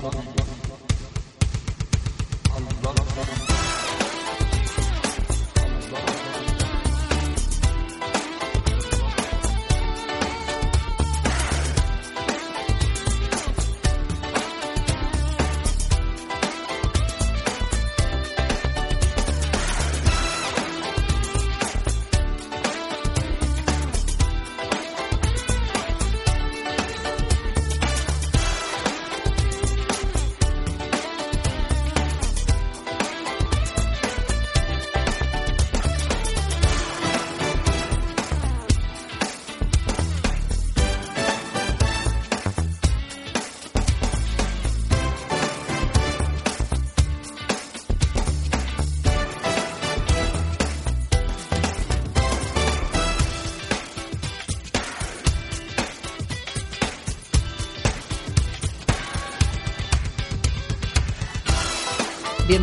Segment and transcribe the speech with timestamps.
[0.00, 0.12] Allah
[2.56, 3.47] Allah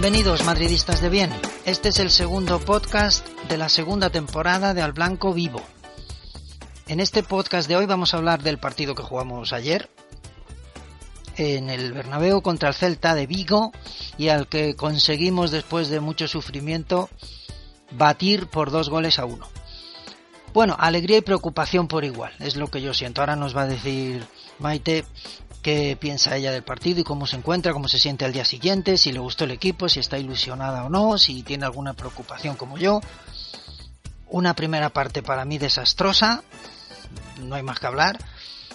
[0.05, 1.32] Bienvenidos madridistas de bien.
[1.66, 5.63] Este es el segundo podcast de la segunda temporada de Al Blanco Vivo.
[6.88, 9.90] En este podcast de hoy vamos a hablar del partido que jugamos ayer
[11.38, 13.71] en el Bernabéu contra el Celta de Vigo
[14.20, 17.10] y al que conseguimos después de mucho sufrimiento
[17.90, 19.48] batir por dos goles a uno.
[20.54, 23.21] Bueno, alegría y preocupación por igual, es lo que yo siento.
[23.21, 24.24] Ahora nos va a decir
[24.60, 25.04] Maite
[25.66, 28.99] qué piensa ella del partido y cómo se encuentra, cómo se siente al día siguiente,
[28.99, 32.77] si le gustó el equipo, si está ilusionada o no, si tiene alguna preocupación como
[32.77, 33.02] yo.
[34.27, 36.43] Una primera parte para mí desastrosa,
[37.40, 38.20] no hay más que hablar,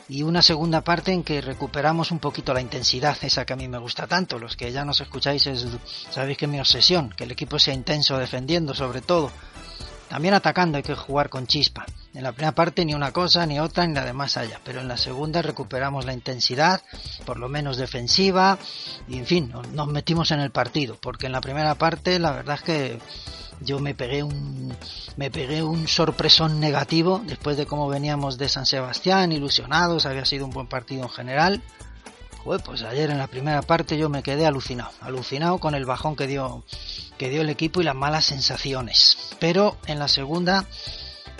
[0.09, 3.69] y una segunda parte en que recuperamos un poquito la intensidad, esa que a mí
[3.69, 4.41] me gusta tanto.
[4.41, 5.65] Los que ya nos escucháis es,
[6.11, 9.31] sabéis que es mi obsesión, que el equipo sea intenso defendiendo sobre todo.
[10.09, 11.87] También atacando hay que jugar con chispa.
[12.13, 14.61] En la primera parte ni una cosa, ni otra, ni la demás haya.
[14.65, 16.83] Pero en la segunda recuperamos la intensidad,
[17.25, 18.59] por lo menos defensiva,
[19.07, 20.97] y en fin, nos metimos en el partido.
[21.01, 22.99] Porque en la primera parte la verdad es que
[23.61, 24.75] yo me pegué un
[25.17, 30.47] me pegué un sorpresón negativo después de cómo veníamos de San Sebastián ilusionados había sido
[30.47, 31.63] un buen partido en general
[32.65, 36.27] pues ayer en la primera parte yo me quedé alucinado alucinado con el bajón que
[36.27, 36.65] dio
[37.19, 40.67] que dio el equipo y las malas sensaciones pero en la segunda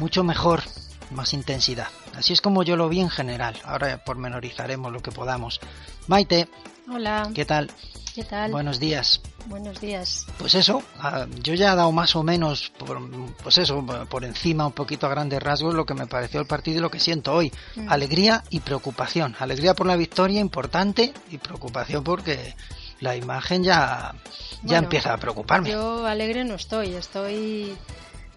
[0.01, 0.63] mucho mejor,
[1.11, 1.89] más intensidad.
[2.15, 3.55] Así es como yo lo vi en general.
[3.65, 5.61] Ahora pormenorizaremos lo que podamos.
[6.09, 6.49] Maite.
[6.91, 7.31] Hola.
[7.35, 7.71] ¿Qué tal?
[8.15, 8.51] ¿Qué tal?
[8.51, 9.21] Buenos días.
[9.47, 10.27] Buenos días.
[10.39, 12.99] Pues eso, ah, yo ya he dado más o menos, por,
[13.43, 16.79] pues eso, por encima, un poquito a grandes rasgos, lo que me pareció el partido
[16.79, 17.53] y lo que siento hoy.
[17.77, 17.89] Mm.
[17.89, 19.37] Alegría y preocupación.
[19.39, 22.57] Alegría por la victoria, importante, y preocupación porque
[23.01, 24.15] la imagen ya,
[24.63, 25.71] ya empieza a preocuparme.
[25.71, 27.77] Yo alegre no estoy, estoy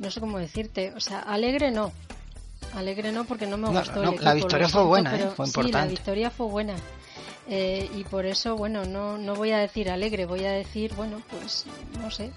[0.03, 1.91] no sé cómo decirte, o sea, alegre no.
[2.75, 4.03] Alegre no porque no me gustó.
[4.03, 5.29] la victoria fue buena, ¿eh?
[5.35, 5.67] fue importante.
[5.67, 6.75] Sí, la victoria fue buena.
[7.47, 11.21] Eh, y por eso, bueno, no, no voy a decir alegre, voy a decir, bueno,
[11.29, 11.65] pues
[11.99, 12.31] no sé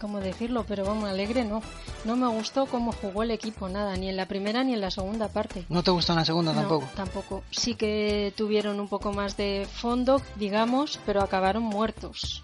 [0.00, 1.62] cómo decirlo, pero vamos, alegre no.
[2.04, 4.90] No me gustó cómo jugó el equipo, nada, ni en la primera ni en la
[4.90, 5.64] segunda parte.
[5.68, 6.88] ¿No te gustó en la segunda tampoco?
[6.94, 7.42] Tampoco.
[7.50, 12.42] Sí que tuvieron un poco más de fondo, digamos, pero acabaron muertos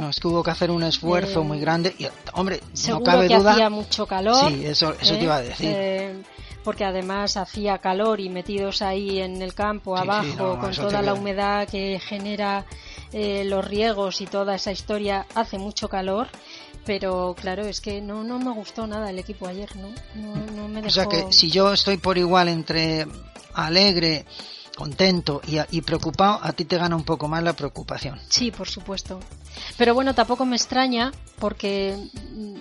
[0.00, 3.28] no, es que hubo que hacer un esfuerzo muy eh, grande y, hombre, no cabe
[3.28, 3.52] que duda.
[3.52, 4.48] hacía mucho calor.
[4.48, 5.70] Sí, eso, eso te iba a decir.
[5.72, 6.22] Eh,
[6.64, 11.66] porque además hacía calor y metidos ahí en el campo abajo con toda la humedad
[11.66, 12.66] que genera
[13.12, 16.28] eh, los riegos y toda esa historia hace mucho calor
[16.84, 19.88] pero claro es que no no me gustó nada el equipo ayer no
[20.54, 20.88] no, me dejó...
[20.88, 23.06] o sea que si yo estoy por igual entre
[23.54, 24.26] alegre
[24.78, 28.20] contento y, y, preocupado, a ti te gana un poco más la preocupación.
[28.28, 29.18] Sí, por supuesto.
[29.76, 31.96] Pero bueno, tampoco me extraña porque
[32.32, 32.54] mm,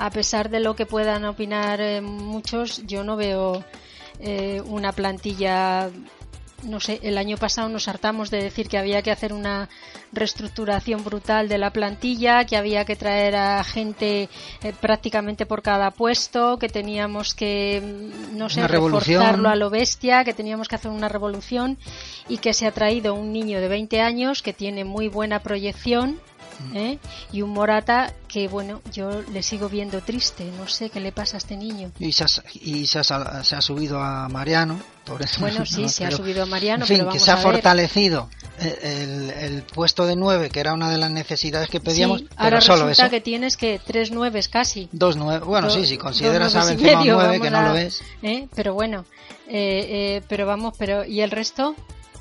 [0.00, 3.64] a pesar de lo que puedan opinar eh, muchos, yo no veo
[4.18, 5.90] eh, una plantilla
[6.62, 9.68] no sé, el año pasado nos hartamos de decir que había que hacer una
[10.12, 14.28] reestructuración brutal de la plantilla, que había que traer a gente
[14.62, 20.24] eh, prácticamente por cada puesto, que teníamos que, mm, no sé, reforzarlo a lo bestia,
[20.24, 21.78] que teníamos que hacer una revolución
[22.28, 26.20] y que se ha traído un niño de 20 años que tiene muy buena proyección
[26.74, 26.98] ¿eh?
[27.32, 31.36] y un Morata que bueno yo le sigo viendo triste no sé qué le pasa
[31.36, 35.66] a este niño y se ha, y se ha, subido a Mariano por eso bueno
[35.66, 38.28] sí se ha subido a Mariano en fin que se ha fortalecido
[38.58, 42.86] el, puesto de nueve que era una de las necesidades que pedíamos pero ahora solo
[42.86, 43.10] resulta eso.
[43.10, 47.40] que tienes que tres nueves casi dos nueve bueno sí si consideras a Benzema nueve
[47.40, 48.48] que no lo ves ¿eh?
[48.54, 49.04] pero bueno
[49.48, 51.74] eh, pero vamos pero y el resto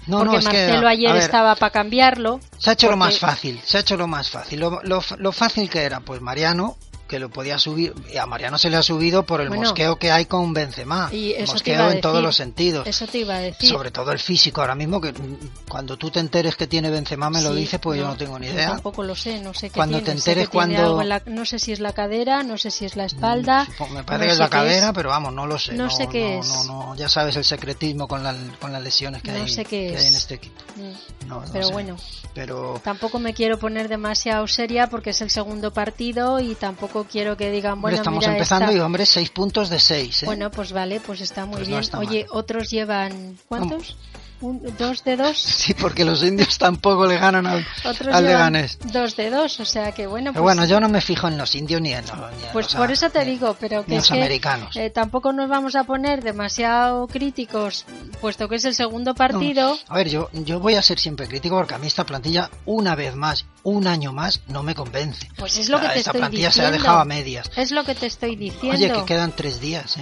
[0.09, 2.39] no, porque Marcelo ayer estaba para cambiarlo.
[2.57, 4.59] Se ha hecho lo más fácil, se ha hecho lo más fácil.
[4.59, 6.77] Lo, lo, fácil que era, pues Mariano,
[7.09, 7.93] que lo podía subir.
[8.13, 9.63] Y a Mariano se le ha subido por el Bueno.
[9.63, 11.09] mosqueo que hay con Benzema.
[11.11, 12.87] Y eso mosqueo en todos los sentidos.
[12.87, 13.69] Eso te iba a decir.
[13.69, 17.29] Sobre todo el físico ahora mismo, que mm, cuando tú te enteres que tiene Benzema
[17.29, 18.69] me lo dices, pues yo no tengo ni yo idea.
[18.69, 21.45] tampoco lo sé, no sé qué Cuando tiene, te enteres cuando- algo en la- no
[21.45, 23.65] sé si es la cadera, no sé si es la espalda.
[23.65, 24.51] Supongo- me no parece que es la es.
[24.51, 25.73] cadera, pero vamos, no lo sé.
[25.73, 26.47] No sé qué es.
[26.95, 30.05] Ya sabes el secretismo con, la- con las lesiones que, hay, sé qué que hay
[30.07, 30.61] en este equipo.
[30.75, 31.33] Mm.
[31.51, 31.73] Pero sé.
[31.73, 31.97] bueno,
[32.33, 37.37] Pero tampoco me quiero poner demasiado seria porque es el segundo partido y tampoco quiero
[37.37, 40.23] que digan, hombre, bueno, estamos mira, empezando esta- y hombre, seis puntos de seis.
[40.23, 40.25] ¿eh?
[40.25, 41.81] Bueno, pues vale, pues está muy Pues no bien.
[41.81, 43.95] está Oye, otros llevan ¿cuántos?
[44.41, 45.37] Un- ¿Dos de dos?
[45.59, 48.79] Sí, porque los indios tampoco le ganan al, Otros al Leganés.
[48.93, 51.55] dos de dos, o sea que bueno, pues, bueno, yo no me fijo en los
[51.55, 53.83] indios ni en los, ni en pues los, por ah, eso te ni- digo, pero
[53.83, 54.77] que los es que americanos.
[54.77, 57.85] eh, tampoco nos vamos a poner demasiado críticos,
[58.21, 59.77] puesto que es el segundo partido.
[59.89, 62.95] A ver, yo, yo voy a ser siempre crítico porque a mí esta plantilla, una
[62.95, 65.27] vez más, un año más, no me convence.
[65.37, 66.81] Pues es lo que O sea, te esta estoy plantilla se ha diciendo.
[66.83, 67.51] dejado a medias.
[67.55, 68.71] Es lo que te estoy diciendo.
[68.77, 70.01] Oye, que quedan tres días, ¿eh?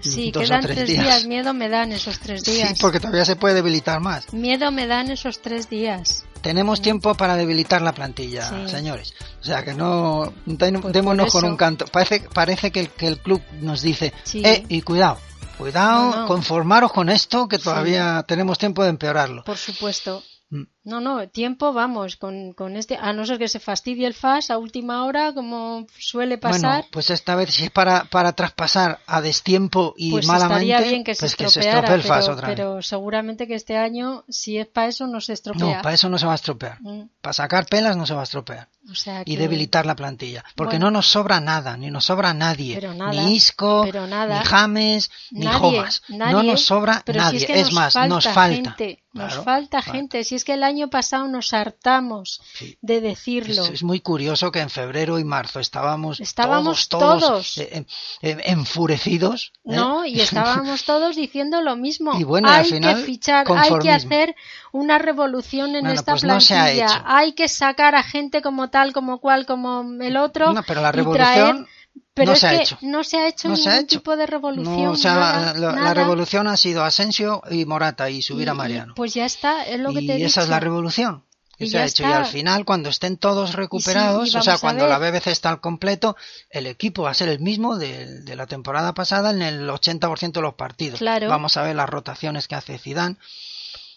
[0.00, 1.24] Sí, Dos quedan tres tres días.
[1.24, 2.68] Miedo me dan esos tres días.
[2.70, 4.32] Sí, porque todavía se puede debilitar más.
[4.32, 6.24] Miedo me dan esos tres días.
[6.42, 8.68] Tenemos tiempo para debilitar la plantilla, Sí.
[8.68, 9.14] señores.
[9.40, 11.86] O sea, que no den- Pues démonos con un canto.
[11.86, 14.42] Parece, parece que, el, que el club nos dice, Sí.
[14.44, 15.18] eh, y cuidado,
[15.56, 16.26] cuidado, No, no.
[16.26, 19.44] conformaros con esto, que todavía tenemos tiempo de empeorarlo.
[19.44, 20.22] Por supuesto.
[20.52, 20.62] Mm.
[20.84, 24.50] No, no, tiempo, vamos, con, con este, a no ser que se fastidie el FAS
[24.50, 28.98] a última hora, como suele pasar, Bueno, pues esta vez si es para, para traspasar
[29.06, 32.24] a destiempo y pues malamente, estaría bien que se pues que se estropee el FAS
[32.24, 32.56] pero, otra vez.
[32.56, 35.76] pero seguramente que este año, si es para eso, no se estropea.
[35.76, 36.78] No, para eso no se va a estropear.
[36.80, 38.68] Mm, Para sacar pelas no se va a estropear.
[38.90, 40.44] o sea Y que- debilitar la plantilla.
[40.56, 40.86] Porque Bueno.
[40.86, 42.74] no nos sobra nada, ni nos sobra nadie.
[42.74, 44.40] Pero nada, ni Isco, pero nada.
[44.40, 46.02] ni James, ni Nadie, Jomas.
[46.08, 47.38] nadie, no nos sobra pero si nadie.
[47.38, 48.70] es, que nos más, falta nos falta.
[48.74, 49.92] gente, nos Claro, falta falta.
[49.92, 50.24] gente.
[50.24, 52.76] Si es que el año pasado nos hartamos Sí.
[52.82, 53.64] de Es, decirlo.
[53.66, 57.58] es muy curioso que en febrero y marzo estábamos, Estábamos todos, todos, todos.
[57.58, 57.86] eh, eh,
[58.22, 59.52] eh, enfurecidos.
[59.64, 60.20] No, y
[60.66, 62.18] estábamos todos diciendo lo mismo.
[62.18, 64.34] Y bueno, al hay final, que fichar, hay que hacer
[64.72, 67.02] una revolución en Bueno, esta pues plantilla.
[67.06, 70.52] hay que sacar a gente como tal, como cual, como el otro.
[70.52, 71.66] No, pero la y revolución traer-
[72.14, 72.78] Pero no es se ha hecho.
[72.82, 73.98] no se ha hecho No se ha ningún hecho.
[73.98, 74.82] tipo de revolución.
[74.84, 78.52] No, o sea, nada, la, revolución ha sido Asensio y Morata y subir Y- a
[78.52, 78.94] y, Mariano.
[78.94, 81.24] pues ya está, es lo que y te he esa es la revolución
[81.56, 82.02] que Y se ha hecho.
[82.02, 84.98] Y al final, cuando estén todos recuperados, y o sea, cuando la.
[84.98, 86.16] BBC está al completo,
[86.50, 90.32] el equipo va a ser el mismo de, de la temporada pasada en el 80%
[90.32, 90.98] de los partidos.
[90.98, 91.28] Claro.
[91.28, 93.16] Vamos a ver las rotaciones que hace Zidane.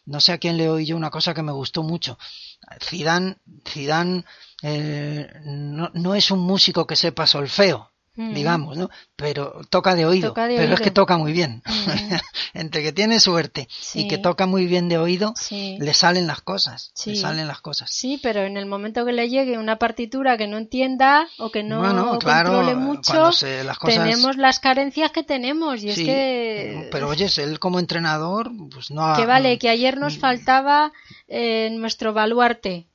[0.05, 2.17] No sé a quién le oí yo una cosa que me gustó mucho.
[2.81, 4.23] Zidane, Zidane
[4.61, 8.33] eh, no, no es un músico que sepa solfeo, Mm.
[8.33, 8.89] digamos, ¿no?
[9.17, 10.29] Pero toca de oído.
[10.29, 11.61] Toca de pero es que toca muy bien.
[11.65, 11.65] Mm.
[12.53, 15.77] Entre que tiene suerte y que toca muy bien de oído, Sí.
[15.81, 16.91] le salen las cosas.
[17.05, 17.15] Le Sí.
[17.17, 17.89] salen las cosas.
[17.91, 21.63] Sí, pero en el momento que le llegue una partitura que no entienda o que
[21.63, 25.83] no Bueno, claro, controle mucho, se- las cosas- tenemos las carencias que tenemos.
[25.83, 26.87] Y es que.
[26.91, 30.93] Pero oyes, él como entrenador, pues no ha- que vale, que ayer nos faltaba
[31.27, 32.87] eh, nuestro baluarte.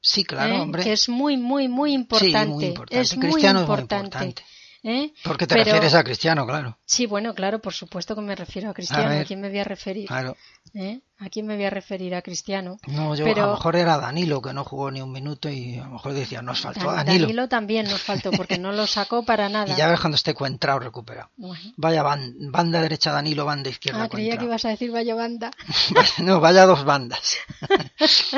[0.00, 0.60] Sí, claro, ¿eh?
[0.60, 0.82] hombre.
[0.82, 2.40] Que es muy, muy, muy importante.
[2.44, 3.00] Sí, muy importante.
[3.00, 4.42] Es muy Cristiano es muy importante.
[4.82, 5.12] ¿Eh?
[5.24, 6.78] Porque te Pero- refieres a Cristiano, claro.
[6.84, 9.20] Sí, bueno, claro, por supuesto que me refiero a Cristiano.
[9.20, 10.06] ¿A, quién me voy a referir?
[10.08, 10.36] Claro.
[10.74, 11.00] ¿Eh?
[11.24, 12.14] ¿A quién me voy a referir?
[12.14, 12.78] A Cristiano.
[12.86, 15.78] No, yo Pero- a lo mejor era Danilo que no jugó ni un minuto y
[15.78, 17.48] a lo mejor decía, nos faltó Dan- Danilo.
[17.48, 19.72] también nos faltó porque no lo sacó para nada.
[19.72, 21.30] Y ya ves cuando esté cuentrado recuperado.
[21.36, 21.62] Bueno.
[21.76, 24.48] Vaya ban- banda derecha Danilo, banda izquierda Ah, creía que Cuentrao.
[24.50, 25.50] ibas a decir vaya banda.
[26.18, 27.36] no, vaya dos bandas.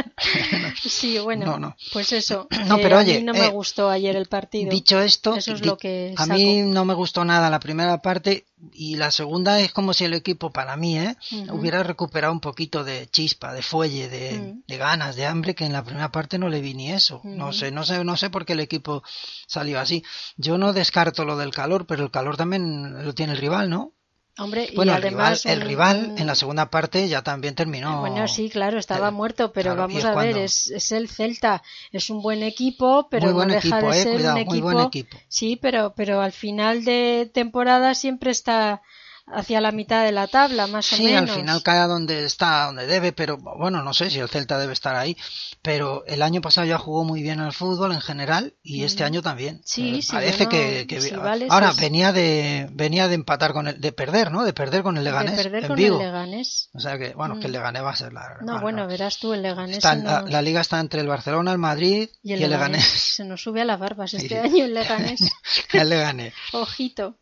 [0.83, 1.77] Sí, bueno, No, no.
[1.93, 2.47] pues eso.
[2.67, 4.71] No, pero a oye, mí no me eh, gustó ayer el partido.
[4.71, 7.99] Dicho esto, Eso es di- lo que a mí no me gustó nada la primera
[7.99, 11.17] parte y la segunda es como si el equipo, para mí, ¿eh?
[11.51, 15.73] Hubiera recuperado un poquito de chispa, de fuelle, de, de ganas, de hambre, que en
[15.73, 17.21] la primera parte no le vi ni eso.
[17.25, 19.03] No sé, no sé, no sé por qué el equipo
[19.47, 20.05] salió así.
[20.37, 23.94] Yo no descarto lo del calor, pero el calor también lo tiene el rival, ¿no?
[24.37, 27.55] Hombre, y Bueno, el rival, además el un- rival en la segunda parte ya también
[27.55, 28.01] terminó.
[28.01, 31.09] Bueno, sí, claro, estaba el- muerto, pero claro, y vamos a ver, es, es el
[31.09, 31.63] Celta,
[31.93, 34.45] es un buen equipo, pero Muy buen no deja equipo, de eh, ser cuidado, un
[34.47, 34.73] muy equipo.
[34.73, 35.17] buen equipo.
[35.29, 38.83] Sí, pero, pero al final de temporada siempre está
[39.27, 41.31] hacia la mitad de la tabla, más o Sí, menos.
[41.31, 44.73] al final cae donde está, donde debe, pero bueno, no sé si el Celta debe
[44.75, 45.17] estar ahí,
[45.63, 49.23] pero el año pasado ya jugó muy bien al fútbol en general y este año
[49.23, 49.57] también.
[49.57, 49.61] Mm.
[49.65, 51.81] Sí, Eh, sí, Parece que, que- sí, vale, ahora sí, sí.
[51.83, 54.45] venía de venía de empatar con el de perder, ¿no?
[54.45, 55.97] De perder con el Leganés de perder en con Vigo.
[56.01, 56.69] el Leganés.
[56.75, 57.55] O sea que bueno, que el Mm.
[57.55, 60.81] Leganés va a ser la No, bueno, verás tú, el Leganés está la, liga está
[60.81, 62.51] entre el Barcelona, el Madrid y el, Leganés.
[62.71, 62.85] Leganés.
[62.87, 64.35] se nos sube a las barbas este Sí.
[64.37, 65.21] año el Leganés.
[65.73, 66.35] el Leganés.
[66.53, 67.17] Ojito.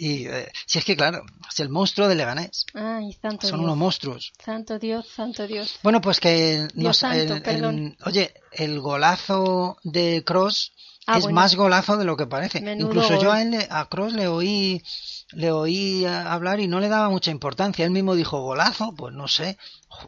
[0.00, 2.64] Y eh, si es que claro, es el monstruo del Leganés.
[2.72, 3.64] Ay, santo Son Dios.
[3.64, 4.32] unos monstruos.
[4.44, 5.74] Santo Dios, santo Dios.
[5.82, 7.96] Bueno, pues que Dios nos, santo, el- perdón.
[7.98, 10.72] el- oye, el golazo de Cross
[11.10, 11.36] Ah, es bueno.
[11.36, 12.60] más golazo de lo que parece.
[12.60, 14.82] Menudo Incluso yo a, él, a Cross le oí
[15.32, 17.84] le oí hablar y no le daba mucha importancia.
[17.84, 19.58] Él mismo dijo golazo, pues no sé.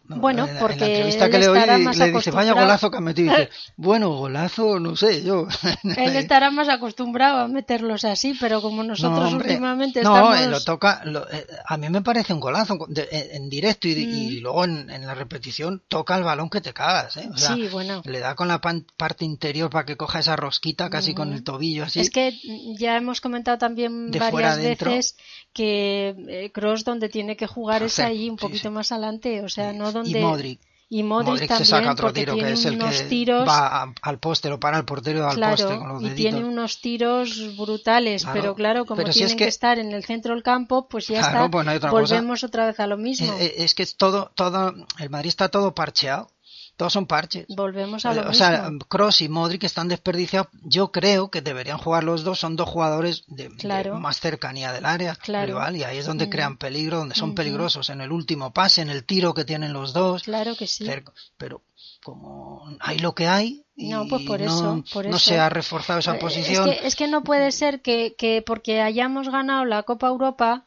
[0.05, 2.55] No, Bueno, en porque en la entrevista que le oí le dice, vaya acostumbrado".
[2.61, 3.33] golazo que ha metido.
[3.35, 5.47] Y dice, bueno, golazo, no sé, yo.
[5.97, 10.41] Él estará más acostumbrado a meterlos así, pero como nosotros No, últimamente no, estamos...
[10.41, 11.03] eh, lo toca.
[11.05, 14.43] lo- eh, a mí me parece un golazo de- en, en directo y, y Mm.
[14.43, 17.17] luego en, en la repetición toca el balón que te cagas.
[17.17, 17.29] ¿eh?
[17.33, 18.03] O sea, Sí, bueno.
[18.05, 21.37] Le da con la pan- parte interior para que coja esa rosquita casi con Ujú.
[21.39, 22.01] el tobillo así.
[22.01, 25.10] Es que mm, ya hemos comentado también De varias veces
[25.53, 28.71] que Cross donde tiene que jugar es ahí un poquito sí.
[28.71, 30.61] más adelante, o sea, no y donde Modric.
[30.89, 33.49] y Modric, Modric también se saca otro porque tiro tiene que es el que tiros
[33.49, 36.45] va a- al poste, lo para el portero al claro poste con los y tiene
[36.45, 39.45] unos tiros brutales, Claro, pero claro, como pero si tienen es que...
[39.45, 41.51] que- estar en el centro del campo, pues ya Claro, está.
[41.51, 41.91] pues cosa.
[41.91, 43.33] Volvemos otra vez a lo mismo.
[43.35, 46.29] Eh, eh, es que es todo, todo, el Madrid está todo parcheado.
[46.81, 47.45] Todos son parches.
[47.49, 48.35] Volvemos a lo o mismo.
[48.35, 50.49] sea, Cross y Modric están desperdiciados.
[50.63, 52.41] Yo creo que deberían jugar los dos.
[52.41, 53.51] Son dos jugadores de,
[54.01, 55.47] más cercanía del área Claro.
[55.49, 56.31] rival y ahí es donde Mm.
[56.31, 59.93] crean peligro, donde son peligrosos en el último pase, en el tiro que tienen los
[59.93, 60.23] dos.
[60.23, 60.87] Claro que sí.
[60.87, 61.13] cerca.
[61.37, 61.61] Pero
[62.03, 65.31] como hay lo que hay No, pues por no, eso, por no eso.
[65.31, 66.67] se ha reforzado esa Eh, posición.
[66.67, 70.65] Es que, es que no puede ser que, que porque hayamos ganado la Copa Europa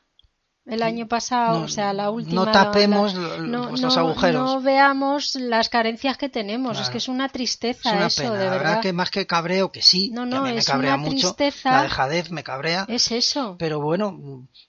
[0.65, 2.45] el año pasado, No- o sea, la última.
[2.45, 4.41] no tapemos la- no, pues, los no- agujeros.
[4.55, 6.71] No veamos las carencias que tenemos.
[6.73, 6.91] Es Claro.
[6.93, 8.33] que es una tristeza es una eso, pena.
[8.35, 8.65] de la verdad.
[8.67, 10.95] verdad que más que cabreo, que sí, No, que no, a mí me es cabrea
[10.95, 11.33] una mucho.
[11.33, 11.71] tristeza.
[11.71, 12.85] La dejadez me cabrea.
[12.87, 13.55] Es eso.
[13.59, 14.17] Pero bueno,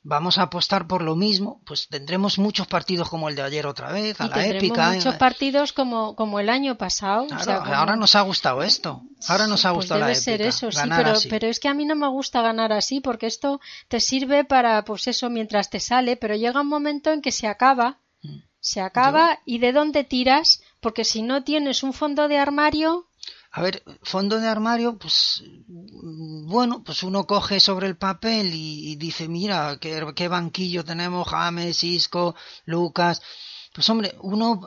[0.03, 1.61] vamos a apostar por lo mismo.
[1.65, 4.91] Pues tendremos muchos partidos como el de ayer otra vez, a Y la tendremos épica.
[4.91, 5.19] muchos eh.
[5.19, 7.23] partidos como, como el año pasado.
[7.23, 9.03] o Claro, sea, como- Ahora nos ha gustado esto.
[9.29, 10.49] Ahora nos ha Pues gustado debe la ser épica.
[10.49, 11.29] eso, sí, pero, así.
[11.29, 14.85] pero es que a mí no me gusta ganar así porque esto te sirve para,
[14.85, 18.39] pues eso, mientras te sale, pero llega un momento en que se acaba, Mm.
[18.61, 23.07] se acaba y de dónde tiras, porque si no tienes un fondo de armario,
[23.57, 25.45] A ver, fondo de armario, pues
[26.47, 31.29] bueno, pues uno coge sobre el papel y, y dice, mira, qué, qué banquillo tenemos,
[31.29, 33.23] James, Isco, Lucas.
[33.73, 34.61] Pues hombre, uno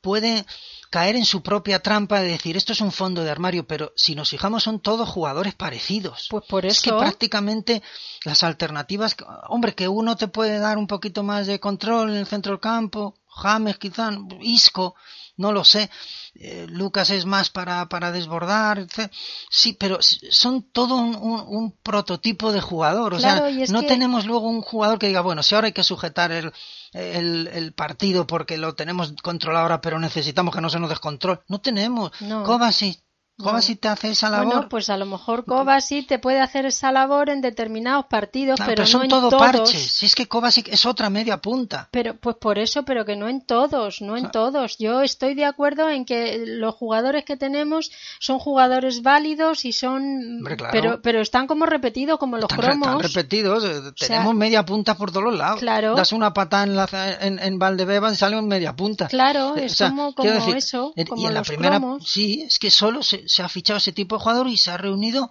[0.00, 0.44] puede
[0.90, 4.16] caer en su propia trampa de decir, esto es un fondo de armario, pero si
[4.16, 6.26] nos fijamos son todos jugadores parecidos.
[6.28, 7.82] pues por Es que eso, prácticamente
[8.24, 9.16] las alternativas,
[9.48, 12.60] hombre, que uno te puede dar un poquito más de control en el centro del
[12.60, 14.10] campo, James quizá,
[14.40, 14.94] Isco,
[15.36, 15.88] no lo sé,
[16.34, 19.10] eh, Lucas es más para, para desbordar, etc.
[19.48, 23.86] sí, pero son todo un, un- un prototipo de jugador, o Claro, sea, no que-
[23.86, 26.52] tenemos luego un jugador que diga, bueno, si ahora hay que sujetar el,
[26.92, 31.40] el, el partido porque lo tenemos controlado ahora, pero necesitamos que no se nos descontrole,
[31.48, 32.42] no tenemos, No.
[32.44, 33.09] Kovacic, No.
[33.42, 34.46] Kovacic te hace esa labor.
[34.46, 38.70] bueno, pues a lo mejor Kovacic te puede hacer esa labor en determinados partidos, Claro,
[38.70, 39.42] pero, pero son no en todo todos.
[39.42, 39.92] parches.
[39.92, 41.88] Si es que Kovacic es otra media punta.
[41.90, 44.76] Pero, pues por eso, pero que no en todos, no en todos.
[44.78, 50.02] Yo estoy de acuerdo en que los jugadores que tenemos son jugadores válidos y son,
[50.38, 50.72] Hombre, claro.
[50.72, 53.02] pero, pero están como repetidos, como los Están, re- están cromos.
[53.02, 53.64] repetidos.
[53.64, 55.60] eh, sea, tenemos media punta por todos los lados.
[55.60, 55.94] Claro.
[55.94, 56.88] Das una patada en, la,
[57.20, 59.06] en, en Valdebebas y sale un media punta.
[59.08, 61.48] Claro, Eh, es o sea, como, como decir, eso, en- como y en la los
[61.48, 62.08] primera, cromos.
[62.08, 64.76] sí, es que solo se, se ha fichado ese tipo de jugador y se ha
[64.76, 65.30] reunido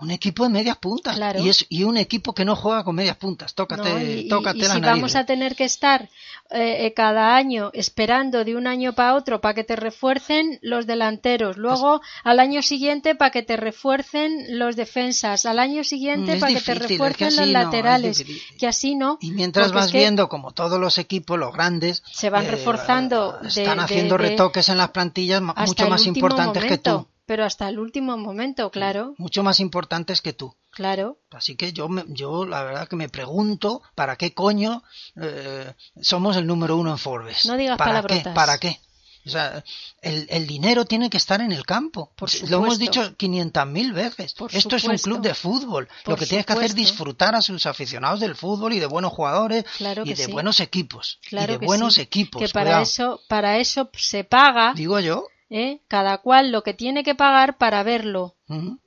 [0.00, 1.16] un equipo de medias puntas.
[1.16, 1.44] Claro.
[1.44, 3.54] Y, es, y un equipo que no juega con medias puntas.
[3.54, 4.00] Tócate, ¿no?
[4.00, 4.96] Y, y- tócate y la si nariz.
[4.96, 6.08] vamos a tener que estar
[6.52, 10.86] eh, eh, cada año esperando de un año para otro para que te refuercen los
[10.86, 16.32] delanteros, luego al año siguiente para que te refuercen los defensas, al año Mm, siguiente
[16.34, 18.24] es para que te difícil, es que refuercen los no, laterales,
[18.58, 19.18] que así no.
[19.20, 23.76] Y mientras vas viendo como todos los equipos, los grandes, Se van eh, reforzando están
[23.78, 27.06] de- haciendo de- retoques en las plantillas mucho más importantes que tú.
[27.30, 30.52] Pero hasta el último momento, claro, Mucho más importantes que tú.
[30.72, 31.18] claro.
[31.30, 34.82] Así que yo, yo la verdad que me pregunto para qué coño
[35.14, 35.72] eh,
[36.02, 37.46] somos el número uno en Forbes.
[37.46, 38.24] No digas ¿Para palabrotas.
[38.24, 38.30] qué?
[38.30, 38.80] ¿Para qué?
[39.24, 39.62] O sea,
[40.02, 42.10] el, el dinero tiene que estar en el campo.
[42.16, 44.34] Por Lo hemos dicho 500.000 veces.
[44.34, 45.86] Por Esto es un club de fútbol.
[46.04, 48.86] Por Lo que tienes que hacer es disfrutar a sus aficionados del fútbol y de
[48.86, 50.32] buenos jugadores Claro y de sí.
[50.32, 51.20] buenos equipos.
[51.28, 52.00] Claro y de que buenos sí.
[52.00, 52.42] equipos.
[52.42, 52.82] Que para cuidado.
[52.82, 55.28] eso, para eso se paga, Digo yo.
[55.50, 55.82] ¿Eh?
[55.88, 58.36] cada cual lo que tiene que pagar para verlo.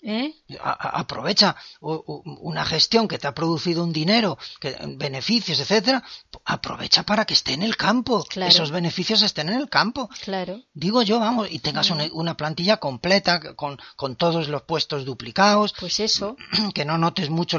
[0.02, 0.34] ¿Eh?
[0.62, 6.04] a- aprovecha una gestión que te ha producido un dinero, que, beneficios, etcétera,
[6.46, 8.50] aprovecha para que esté en el campo, Claro.
[8.50, 10.10] esos beneficios estén en el campo.
[10.24, 10.60] Claro.
[10.74, 15.74] Digo yo, vamos, y tengas una, una plantilla completa con, con todos los puestos duplicados,
[15.80, 16.36] Pues eso.
[16.74, 17.58] que no notes mucho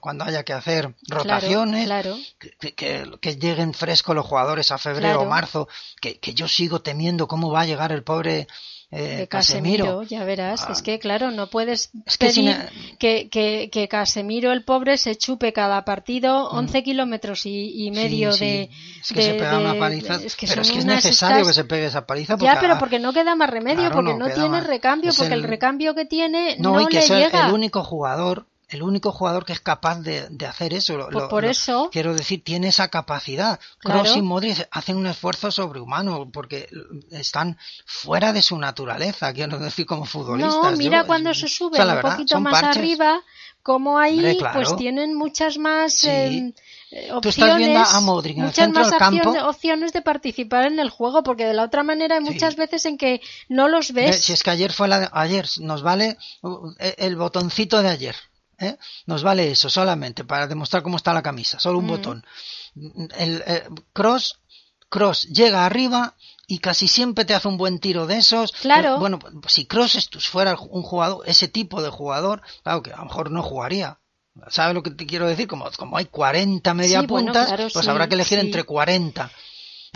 [0.00, 2.16] cuando haya que hacer rotaciones, Claro,
[2.60, 5.68] Que, que- que lleguen frescos los jugadores a febrero o marzo,
[6.00, 8.46] que, que yo sigo temiendo cómo va a llegar el pobre
[8.92, 10.62] eh, Casemiro, ya verás.
[10.70, 10.82] Es Ah.
[10.84, 12.56] que, claro, no puedes Es que pedir
[12.98, 18.30] que, que, que Casemiro, el pobre, se chupe cada partido 11 kilómetros y, y medio
[18.30, 18.32] Mm.
[18.34, 18.70] Sí, de.
[18.70, 19.00] sí.
[19.02, 20.14] Es que se pega una de- paliza.
[20.14, 22.34] es que pero es que es necesario estas- que se pegue esa paliza.
[22.34, 24.66] Ya, porque, pero ah, porque no queda más remedio, claro, porque no tiene más.
[24.66, 25.40] recambio, porque el...
[25.40, 27.48] el- recambio que tiene No, no, y que le es el- llega.
[27.48, 30.96] el único jugador, el único jugador que es capaz de, de hacer eso.
[30.96, 33.60] Lo- Pues por lo- eso- Quiero decir, tiene esa capacidad.
[33.78, 34.02] Claro.
[34.02, 36.68] Kroos y Modric hacen un esfuerzo sobrehumano porque
[37.12, 40.54] están fuera de su naturaleza, quiero decir, como futbolistas.
[40.54, 42.76] No, mira Yo- cuando se suben un verdad, poquito más parches.
[42.78, 43.20] arriba,
[43.62, 44.54] como ahí, Hombre, claro.
[44.60, 46.08] pues tienen muchas más Sí.
[46.08, 46.54] eh,
[46.92, 49.30] eh, Tú estás viendo opciones, a Modric en muchas más del campo.
[49.48, 52.32] opciones de participar en el juego, porque de la otra manera hay Sí.
[52.32, 54.24] muchas veces en que no los Ve, ves.
[54.24, 58.16] Si es que ayer fue la de- ayer nos vale uh, el botoncito de ayer.
[58.58, 58.76] ¿Eh?
[59.06, 61.88] Nos vale eso solamente para demostrar cómo está la camisa, solo un Mm.
[61.88, 62.26] botón.
[63.16, 64.38] El, eh, cross
[64.88, 66.14] Cross llega arriba
[66.46, 68.52] y casi siempre te hace un buen tiro de esos.
[68.52, 68.98] Claro.
[68.98, 73.30] Bueno, si Cross fuera un jugador, ese tipo de jugador, claro que a lo mejor
[73.30, 73.98] no jugaría.
[74.48, 75.48] ¿Sabes lo que te quiero decir?
[75.48, 78.46] Como, como hay 40 media Sí, bueno, puntas, claro, pues sí, habrá que elegir sí.
[78.46, 79.30] entre 40.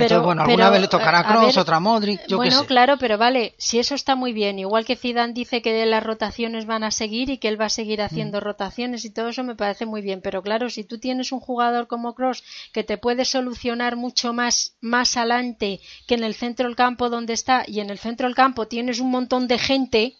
[0.01, 2.35] Pero- Entonces, bueno, alguna pero, vez le tocará a Cross, otra a Modric, yo qué
[2.37, 2.67] bueno, sé.
[2.67, 6.67] claro, pero vale, si eso está muy bien, igual que Zidane dice que las rotaciones
[6.67, 8.43] van a seguir y que él va a seguir haciendo Mm.
[8.43, 11.87] rotaciones y todo eso me parece muy bien, pero claro, si tú tienes un jugador
[11.87, 12.43] como Cross
[12.73, 17.33] que te puede solucionar mucho más más adelante que en el centro del campo donde
[17.33, 20.17] está y en el centro del campo tienes un montón de gente,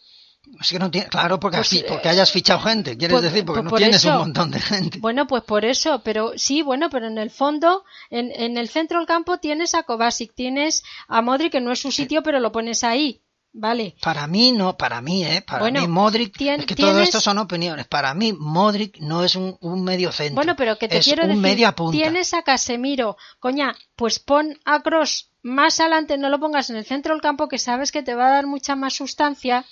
[0.69, 3.45] Que no tiene, claro, porque, Pues, así- eh, porque hayas fichado gente, quieres pues- decir,
[3.45, 4.19] porque pues no por tienes un eso.
[4.21, 4.99] montón de gente.
[4.99, 8.99] Bueno, pues por eso, pero sí, bueno, pero en el fondo, en, en el centro
[8.99, 12.53] del campo tienes a Kovacic, tienes a Modric, que no es su sitio, pero lo
[12.53, 13.21] pones ahí,
[13.53, 13.95] ¿vale?
[14.03, 15.43] Para mí no, para mí, ¿eh?
[15.47, 17.87] Para Bueno, mí Modric, tien- es que todo tienes- esto son opiniones.
[17.87, 20.37] Para mí Modric no es un, un medio centro.
[20.37, 21.97] Bueno, pero que te es quiero un decir, media punta.
[21.99, 26.85] tienes a Casemiro, coña, pues pon a Cross más adelante, no lo pongas en el
[26.85, 29.65] centro del campo, que sabes que te va a dar mucha más sustancia,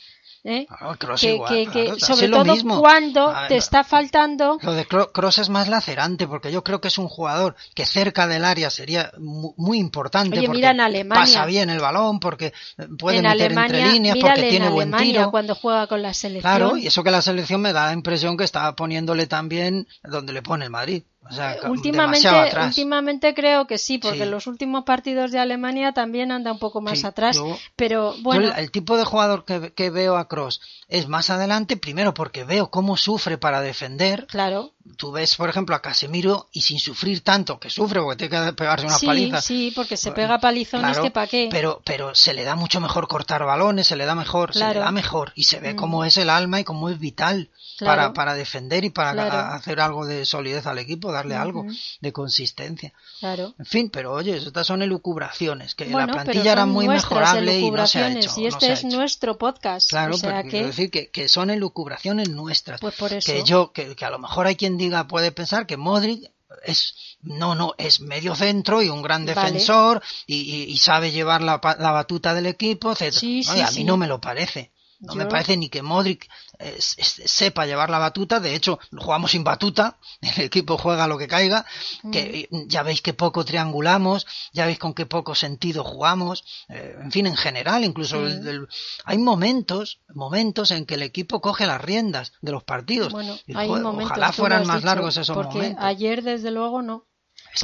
[0.45, 0.67] ¿eh?
[0.67, 2.81] Claro, Kroos que, igual, que- claro, que sobre todo mismo.
[2.81, 6.81] cuando A ver, te está faltando Lo de Cross es más lacerante, porque yo creo
[6.81, 10.39] que es un jugador que cerca del área sería mu- muy importante.
[10.39, 11.21] Oye, porque mira en Alemania.
[11.25, 12.53] Pasa bien el balón, porque
[12.99, 15.31] puede en meter Alemania, entre líneas, porque tiene en buen Alemania tiro.
[15.31, 16.43] cuando juega con la selección.
[16.59, 20.33] Claro, y eso que la selección me da la impresión que está poniéndole también donde
[20.33, 21.03] le pone el Madrid.
[21.31, 22.67] O sea, ca- últimamente, atrás.
[22.69, 24.31] últimamente creo que sí, porque Sí.
[24.31, 27.37] los últimos partidos de Alemania también anda un poco más Sí, atrás.
[27.37, 31.31] yo- pero bueno, el, el tipo de jugador que, que veo a Cross es más
[31.31, 34.27] adelante, primero porque veo cómo sufre para defender.
[34.27, 34.73] claro.
[34.97, 38.53] Tú ves, por ejemplo, a Casemiro y sin sufrir tanto, que sufre porque tiene que
[38.55, 39.41] pegarse una Sí, paliza.
[39.43, 41.49] sí, porque se pega palizones Claro, que pa' qué.
[41.51, 44.81] Pero, pero se le da mucho mejor cortar balones, se le da mejor, se le
[44.81, 45.77] da mejor y se ve Mm.
[45.77, 47.97] cómo es el alma y cómo es vital Claro.
[47.97, 51.65] para, para defender y para hacer algo de solidez al equipo, darle algo
[52.01, 52.93] de consistencia.
[53.21, 53.55] Claro.
[53.59, 57.71] En fin, pero oye, estas son elucubraciones, que Bueno, la plantilla era muy mejorable y
[57.71, 58.33] no se ha hecho.
[58.37, 58.97] y no este ha es hecho.
[58.97, 59.91] nuestro podcast.
[59.91, 62.81] Claro, o sea pero que, quiero decir que, que son elucubraciones nuestras.
[62.81, 63.31] pues por eso.
[63.31, 66.31] que yo, que, que a lo mejor hay quien diga, puede pensar que Modric
[66.65, 71.43] es, no, no, es medio centro y un gran defensor y, y- y sabe llevar
[71.43, 73.21] la, la batuta del equipo, etcétera.
[73.21, 73.85] Sí, a mí sí.
[73.85, 74.73] no me lo parece.
[75.01, 78.41] No me parece ni que Modric eh, sepa llevar la batuta.
[78.41, 79.99] De hecho, jugamos sin batuta.
[80.21, 81.65] El equipo juega lo que caiga.
[82.11, 82.57] Que Mm.
[82.57, 84.27] eh, ya veis que poco triangulamos.
[84.53, 86.45] Ya veis con qué poco sentido jugamos.
[86.69, 88.33] eh, en fin, en general, incluso Sí.
[88.33, 88.69] el- el-
[89.05, 93.13] hay momentos, momentos en que el equipo coge las riendas de los partidos.
[93.13, 94.11] Bueno, Y, hay joder, momentos.
[94.13, 95.85] ojalá fueran más dicho, largos esos porque momentos.
[95.85, 97.05] ayer, desde luego, no.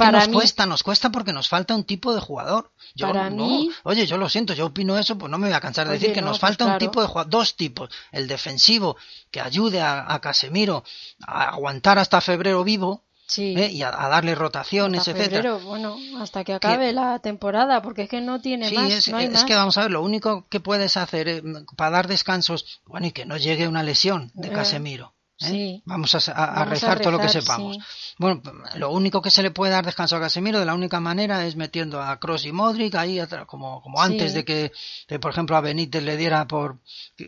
[0.03, 2.71] Es que nos mí- cuesta, nos cuesta porque nos falta un tipo de jugador.
[2.95, 5.55] Yo Para no, mí- oye, yo lo siento, yo opino eso, pues no me voy
[5.55, 7.55] a cansar de Oye, decir que no, nos pues falta un tipo de jugador, dos
[7.55, 8.97] tipos, el defensivo
[9.31, 10.83] que ayude a, a Casemiro
[11.25, 13.55] a aguantar hasta febrero vivo Sí.
[13.57, 13.71] ¿eh?
[13.71, 15.41] y a, a darle rotaciones, hasta etcétera.
[15.41, 19.07] febrero, bueno, hasta que acabe la temporada, porque es que no tiene Sí, más, es,
[19.09, 19.43] no hay es más.
[19.45, 21.43] que vamos a ver, lo único que puedes hacer eh,
[21.75, 25.05] para dar descansos, bueno, y que no llegue una lesión de Eh, Casemiro.
[25.07, 25.14] ¿eh?
[25.37, 25.81] Sí.
[25.85, 27.75] Vamos a, rezar todo lo que sepamos.
[27.77, 27.81] sí.
[28.17, 28.41] Bueno,
[28.75, 31.55] lo único que se le puede dar descanso a Casemiro de la única manera es
[31.55, 34.11] metiendo a Cross y Modric ahí atrás, como, como Sí.
[34.13, 34.71] antes de que,
[35.09, 36.79] de, por ejemplo, a Benítez le diera por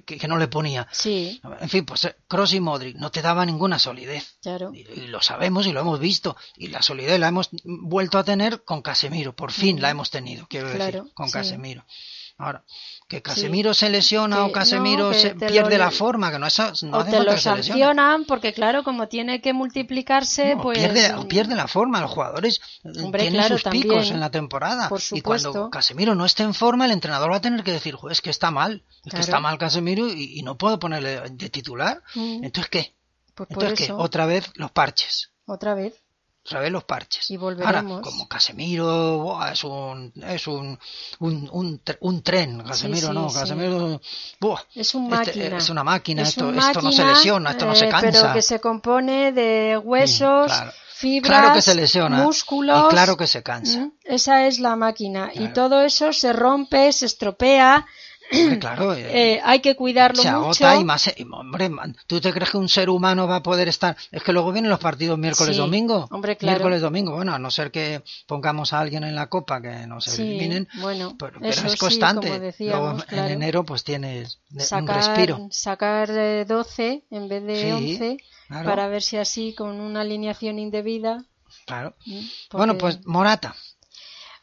[0.05, 0.87] que, no le ponía.
[0.91, 4.37] Sí, En fin, pues Cross y Modric no te daba ninguna solidez.
[4.41, 4.71] claro.
[4.73, 6.37] Y, y lo sabemos y lo hemos visto.
[6.55, 9.35] Y la solidez la hemos vuelto a tener con Casemiro.
[9.35, 11.29] Por fin la hemos tenido, quiero Claro, decir, con.
[11.29, 11.83] Casemiro.
[12.39, 12.63] Ahora,
[13.07, 16.45] que Casemiro se lesiona Que- o Casemiro no, se pierde lo- la forma, que no,
[16.45, 20.61] eso, no o hace te falta lo sancionan, porque claro, como tiene que multiplicarse, No,
[20.61, 20.77] pues...
[20.77, 24.13] pierde, o pierde la forma, los jugadores Hombre, tienen claro, sus picos también.
[24.13, 24.87] en la temporada.
[24.87, 25.69] Por y cuando.
[25.71, 28.29] Casemiro no esté en forma, el entrenador va a tener que decir, "Jo, es que
[28.29, 32.03] está mal, es que está mal Casemiro y, y no puedo ponerle de titular.
[32.13, 32.95] Mm, Entonces, ¿qué?
[33.33, 33.93] pues Entonces, ¿qué?
[33.93, 35.31] Otra vez los parches.
[35.47, 35.93] otra vez.
[36.47, 37.29] Otra vez los parches.
[37.29, 38.01] Y Ahora, volveremos.
[38.01, 40.79] como Casemiro, buah, es un es un,
[41.19, 43.35] un, un, un tren, Casemiro sí, no, sí.
[43.39, 44.01] Casemiro
[44.39, 45.57] buah, Es un este, máquina.
[45.57, 47.89] es una máquina, Es esto, un esto no se máquina, lesiona, esto no se eh,
[47.89, 48.11] cansa.
[48.21, 50.71] Pero que se compone de huesos, claro.
[50.95, 52.85] fibras, Claro que se lesiona, músculos.
[52.85, 53.79] y claro que se cansa.
[53.79, 53.91] ¿Mm?
[54.05, 55.29] Esa es la máquina.
[55.33, 55.53] Y Claro.
[55.53, 57.85] todo eso se rompe, se estropea.
[58.59, 60.65] Claro, eh, eh, hay que cuidarlo se mucho.
[60.65, 61.07] agota y más.
[61.15, 61.69] y, hombre,
[62.07, 63.95] ¿tú te crees que un ser humano va a poder estar?
[64.11, 66.07] Es que luego vienen los partidos miércoles, Sí, domingo.
[66.11, 66.55] hombre, claro.
[66.57, 67.13] Miércoles, domingo.
[67.13, 70.21] Bueno, a no ser que pongamos a alguien en la copa que no se Sí,
[70.23, 70.67] eliminen.
[70.81, 72.39] bueno, pero, pero eso es constante.
[72.39, 75.47] decíamos, luego en enero, pues tienes de- un sacar, respiro.
[75.51, 78.69] sacar eh, 12 en vez de Sí, 11 claro.
[78.69, 81.23] para ver si así con una alineación indebida.
[81.65, 81.95] Claro.
[82.05, 82.27] ¿m?
[82.51, 83.55] Bueno, pues Morata.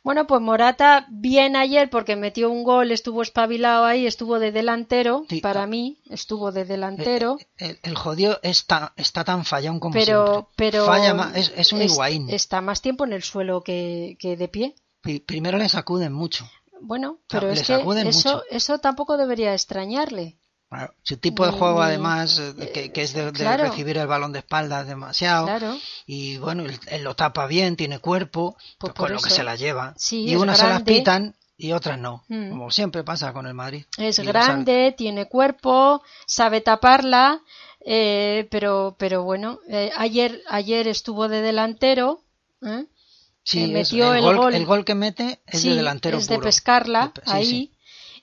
[0.05, 5.25] Bueno, pues Morata bien ayer porque metió un gol, estuvo espabilado ahí, estuvo de delantero,
[5.31, 5.67] Sí, para ah.
[5.67, 10.53] mí estuvo de delantero, Eh, El, el jodido está, está tan fallón como pero siempre.
[10.57, 12.29] pero Falla más, es, es un es- Higuaín.
[12.29, 14.75] está más tiempo en el suelo que, que de pie.
[15.01, 16.47] Pri- Primero le sacuden mucho.
[16.83, 18.43] Bueno, pero es que eso mucho.
[18.51, 20.37] eso tampoco debería extrañarle.
[21.05, 23.65] Su tipo de Ni- juego, además, eh, que, que es de, de claro.
[23.65, 25.47] recibir el balón de espaldas demasiado.
[25.47, 25.77] Claro.
[26.07, 29.55] Y bueno, él, él lo tapa bien, tiene cuerpo, Pues con lo que se la
[29.55, 29.95] lleva.
[29.97, 32.25] Sí, y unas se las pitan y otras no.
[32.29, 32.51] Mm.
[32.51, 33.85] Como siempre pasa con el Madrid.
[33.99, 37.41] Es Y grande, tiene cuerpo, sabe taparla,
[37.87, 42.23] eh, pero, pero bueno, eh, ayer, ayer estuvo de delantero,
[42.63, 42.87] ¿eh?
[43.45, 44.55] Sí, Eh, es- metió el, el gol, gol.
[44.55, 47.71] el gol que mete es Sí, de delantero es de pescarla De ahí.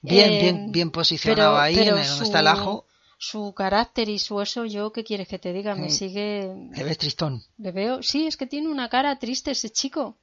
[0.01, 2.85] Bien, eh, bien, bien posicionado ahí, en el- donde está el ajo.
[3.17, 5.75] Su carácter y su eso, yo, ¿qué quieres que te diga?
[5.75, 5.97] Me Sí.
[5.99, 7.43] sigue, Le ves tristón.
[7.57, 10.17] le veo, sí, es que tiene una cara triste ese chico.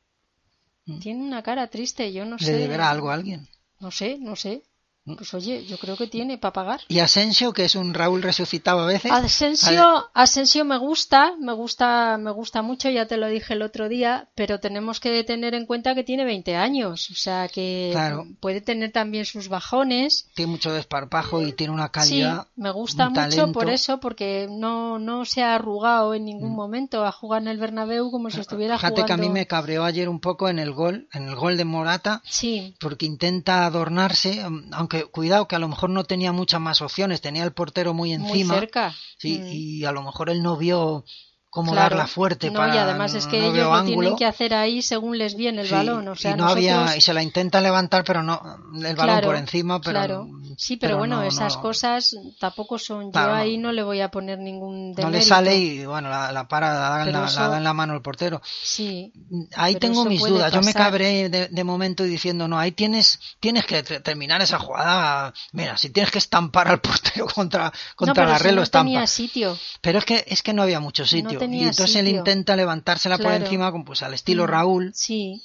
[0.86, 0.98] Mm.
[0.98, 2.52] Tiene una cara triste, yo no ¿Le sé.
[2.56, 3.48] deberá algo a alguien?
[3.78, 4.62] No sé, no sé.
[5.08, 5.16] Mm.
[5.16, 6.80] Pues oye, yo creo que tiene para pagar.
[6.88, 9.10] Y Asensio, que es un Raúl resucitado a veces.
[9.10, 13.88] Asensio, Asensio me gusta, me gusta, me gusta mucho, ya te lo dije el otro
[13.88, 18.26] día, pero tenemos que tener en cuenta que tiene 20 años, o sea que Claro.
[18.40, 20.28] puede tener también sus bajones.
[20.34, 22.46] Tiene mucho desparpajo y tiene una Sí, calidad.
[22.56, 23.52] me gusta mucho talento.
[23.52, 26.56] por eso, porque no, no se ha arrugado en ningún Mm.
[26.56, 29.06] momento a jugar en el Bernabéu como si estuviera Fíjate jugando.
[29.06, 31.64] que a mí me cabreó ayer un poco en el gol, en el gol de
[31.64, 34.72] Morata, Sí, porque intenta adornarse, mm,
[35.04, 38.30] cuidado que a lo mejor no tenía muchas más opciones, tenía el portero muy muy
[38.30, 38.94] encima, cerca.
[39.16, 39.46] sí, Mm.
[39.52, 41.04] y a lo mejor él no vio
[41.50, 41.96] cómo Claro.
[41.96, 44.00] darla fuerte No, para y además es que no ellos lo ángulo.
[44.00, 46.64] tienen que hacer ahí según les viene el Sí, balón, o sea, y no nosotros...
[46.70, 48.40] había y se la intenta levantar pero no
[48.74, 50.28] el balón Claro, por encima pero claro.
[50.58, 53.34] sí pero, bueno no- esas no- cosas tampoco son yo no.
[53.34, 55.18] ahí no le voy a poner ningún no demérito.
[55.18, 57.64] le sale y bueno la, la para la, da en la, eso- la da en
[57.64, 59.12] la mano el portero sí
[59.56, 63.18] ahí tengo mis dudas yo me cabré de, de momento y diciendo no ahí tienes
[63.40, 67.72] tienes que ter- terminar esa jugada mira si tienes que estampar al portero contra no
[67.96, 70.62] contra la si red lo no estampa tenía sitio pero es que es que no
[70.62, 74.44] había mucho sitio y tenía entonces él intenta levantársela por encima como pues al estilo
[74.44, 74.92] Mm, Raúl.
[74.94, 75.40] Sí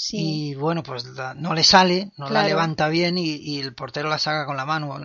[0.00, 0.50] sí.
[0.50, 4.08] Y bueno pues la- no le sale no la levanta bien y, y el portero
[4.08, 4.96] la saca con la mano.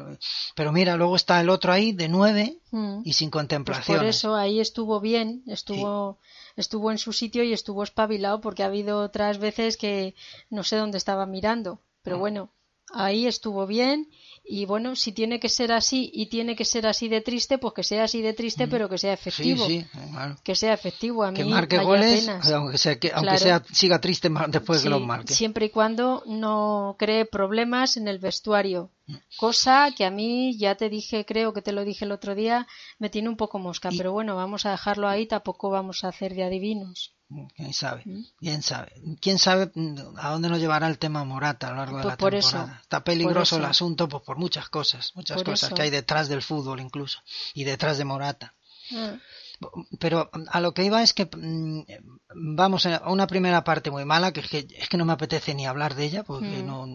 [0.55, 3.01] Pero mira luego está el otro ahí de nueve Mm.
[3.03, 6.19] y sin Pues contemplación por eso ahí estuvo bien, estuvo,
[6.55, 10.13] estuvo en su sitio y estuvo espabilado porque ha habido otras veces que
[10.51, 12.19] no sé dónde estaba mirando, pero Ah.
[12.19, 12.51] bueno,
[12.93, 14.07] ahí estuvo bien
[14.45, 17.73] y bueno, si tiene que ser así y tiene que ser así de triste, pues
[17.73, 19.17] que sea así de triste, pero que sea Mm.
[19.17, 20.36] sí efectivo, sí claro.
[20.43, 22.51] que sea efectivo a mí que marque goles penas.
[22.51, 23.39] aunque sea que aunque Claro.
[23.39, 27.95] sea siga triste después de que Sí, los marque siempre y cuando no cree problemas
[27.97, 28.89] en el vestuario.
[29.37, 32.67] Cosa que a mí, ya te dije, creo que te lo dije el otro día,
[32.99, 33.89] me tiene un poco mosca.
[33.91, 37.13] Y- Pero bueno, vamos a dejarlo ahí, tampoco vamos a hacer de adivinos.
[37.55, 38.21] quién sabe Mm.
[38.39, 41.97] quién sabe quién sabe mm, a dónde nos llevará el tema Morata a lo largo
[41.97, 45.37] de Pues la por eso, temporada está peligroso el asunto pues por muchas cosas muchas
[45.37, 45.75] Por cosas eso.
[45.75, 47.19] que hay detrás del fútbol incluso
[47.55, 48.53] y detrás de Morata
[48.95, 49.15] Ah,
[49.99, 51.83] pero a lo que iba es que mm,
[52.55, 55.55] vamos a una primera parte muy mala que es que, es que no me apetece
[55.55, 56.65] ni hablar de ella porque Mm.
[56.67, 56.85] no,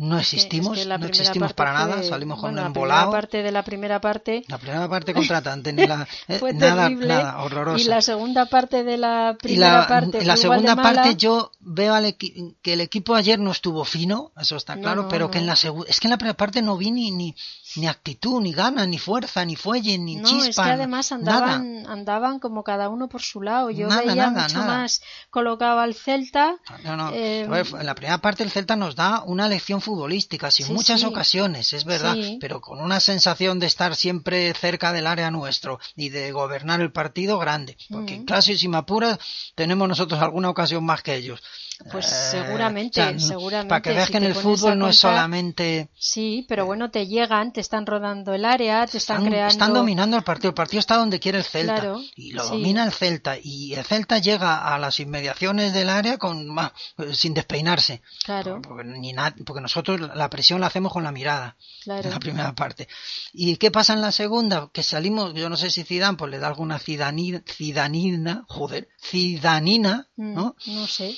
[0.00, 2.86] no existimos es que la no existimos para nada salimos con bueno, un la primera
[2.86, 6.88] embolado parte de la primera parte la primera parte contratante ni la eh, fue nada
[6.88, 11.16] nada horrorosa y la segunda parte de la y primera la, parte la segunda parte
[11.16, 15.30] yo veo al que el equipo ayer no estuvo fino, eso está claro, no, pero
[15.30, 17.34] que en la segunda es que en la primera parte no vi ni, ni
[17.76, 21.54] ni actitud, ni gana, ni fuerza, ni fuelle, ni No, chispa, es que además nada.
[21.54, 23.70] andaban, andaban como cada uno por su lado.
[23.70, 26.56] Yo Nada, veía nada, mucho más colocado al Celta.
[26.82, 27.10] No, no.
[27.12, 31.00] Eh, en la primera parte el Celta nos da una lección futbolística, sin Sí, muchas
[31.00, 31.06] sí.
[31.06, 32.38] ocasiones, es verdad, Sí.
[32.40, 36.92] pero con una sensación de estar siempre cerca del área nuestro y de gobernar el
[36.92, 37.76] partido grande.
[37.90, 38.24] Porque, Mm.
[38.24, 39.18] claro, si me apuras,
[39.56, 41.40] tenemos nosotros alguna ocasión más que ellos.
[41.90, 43.68] Pues Eh, seguramente, o sea, seguramente.
[43.68, 45.88] Para que veas si que en el fútbol no es solamente...
[45.98, 49.50] Sí, pero bueno, te llegan, te están rodando el área, te están, Están, creando.
[49.52, 50.50] están dominando el partido.
[50.50, 51.74] El partido está donde quiere el Celta.
[51.76, 52.50] Claro, y lo sí.
[52.50, 53.36] domina el Celta.
[53.42, 56.72] Y el Celta llega a las inmediaciones del área con bah,
[57.12, 58.02] sin despeinarse.
[58.24, 61.56] Claro, Porque, ni na- porque nosotros la presión la hacemos con la mirada.
[61.84, 62.04] claro.
[62.04, 62.88] En la primera parte.
[63.32, 64.68] ¿Y qué pasa en la segunda?
[64.72, 70.08] Que salimos, yo no sé si Zidane pues le da alguna cidani- cidanina, joder, cidanina,
[70.16, 70.56] Mm, ¿no?
[70.66, 71.16] no sé.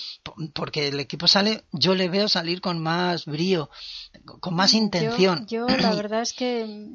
[0.55, 3.71] Porque el equipo sale, yo le veo salir con más brío,
[4.41, 5.47] con más Yo- intención.
[5.47, 6.87] Yo, la verdad es que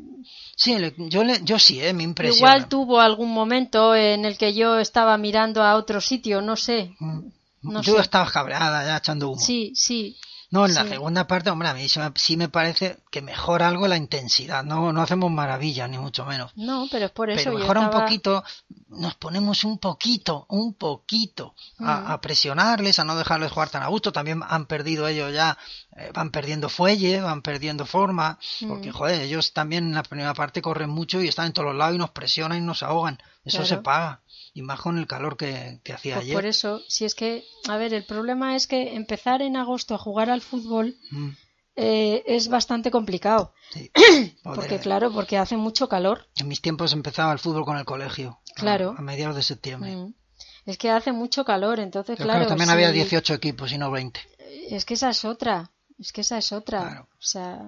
[0.56, 2.38] Sí, yo, le, yo sí, eh, me impresiona.
[2.38, 6.94] igual tuvo algún momento en el que yo estaba mirando a otro sitio, no sé.
[7.00, 7.20] Mm.
[7.64, 8.02] no yo sé.
[8.02, 9.40] estaba cabreada ya echando humo.
[9.42, 10.18] Sí, sí.
[10.50, 13.68] No, en la segunda parte, hombre, a mí sí me, sí me parece que mejora
[13.68, 14.64] algo la intensidad.
[14.64, 16.54] No, no hacemos maravillas, ni mucho menos.
[16.56, 18.44] No, pero es por eso Pero yo mejora estaba- un poquito,
[18.88, 22.12] nos ponemos un poquito, un poquito a, Mm.
[22.12, 24.14] a presionarles, a no dejarles jugar tan a gusto.
[24.14, 25.58] También han perdido ellos ya,
[25.98, 28.94] eh, van perdiendo fuelle, van perdiendo forma, porque Mm.
[28.94, 31.96] joder, ellos también en la primera parte corren mucho y están en todos los lados
[31.96, 33.18] y nos presionan y nos ahogan.
[33.44, 33.66] Eso Claro.
[33.68, 34.22] se paga.
[34.58, 36.36] Y más con el calor que, que hacía Pues ayer.
[36.36, 40.00] por eso, si es que, a ver, el problema es que empezar en agosto a
[40.00, 41.30] jugar al fútbol Mm,
[41.76, 43.54] eh, es bastante complicado.
[43.70, 43.92] sí.
[44.44, 46.28] Porque claro, porque hace mucho calor.
[46.38, 48.40] En mis tiempos empezaba el fútbol con el colegio.
[48.50, 48.96] a- Claro.
[48.98, 49.96] A, mediados de septiembre.
[49.96, 50.14] Mm.
[50.66, 52.40] Es que hace mucho calor, entonces Pero claro.
[52.40, 54.20] claro, también si- había 18 equipos y no 20.
[54.72, 55.72] Es que esa es otra.
[56.00, 56.80] Es que esa es otra.
[56.82, 57.10] Claro.
[57.14, 57.62] O sea,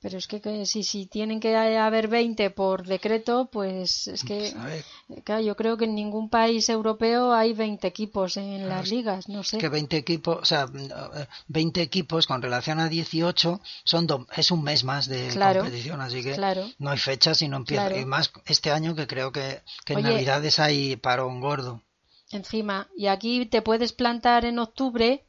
[0.00, 4.52] pero es que, que si, si tienen que haber 20 por decreto, pues es que,
[4.54, 4.84] ver,
[5.24, 9.42] claro, yo creo que en ningún país europeo hay 20 equipos en las ligas, no
[9.42, 9.58] sé.
[9.58, 14.50] que 20 equipos, o sea, eh, 20 equipos con relación a 18 son do- es
[14.50, 16.36] un mes más de Claro, competición, así que
[16.78, 17.96] no hay fecha si no empieza.
[17.96, 20.08] Y más este año que creo que, que en Oye.
[20.10, 21.82] Navidades hay parón gordo.
[22.30, 25.24] Encima, y aquí te puedes plantar en octubre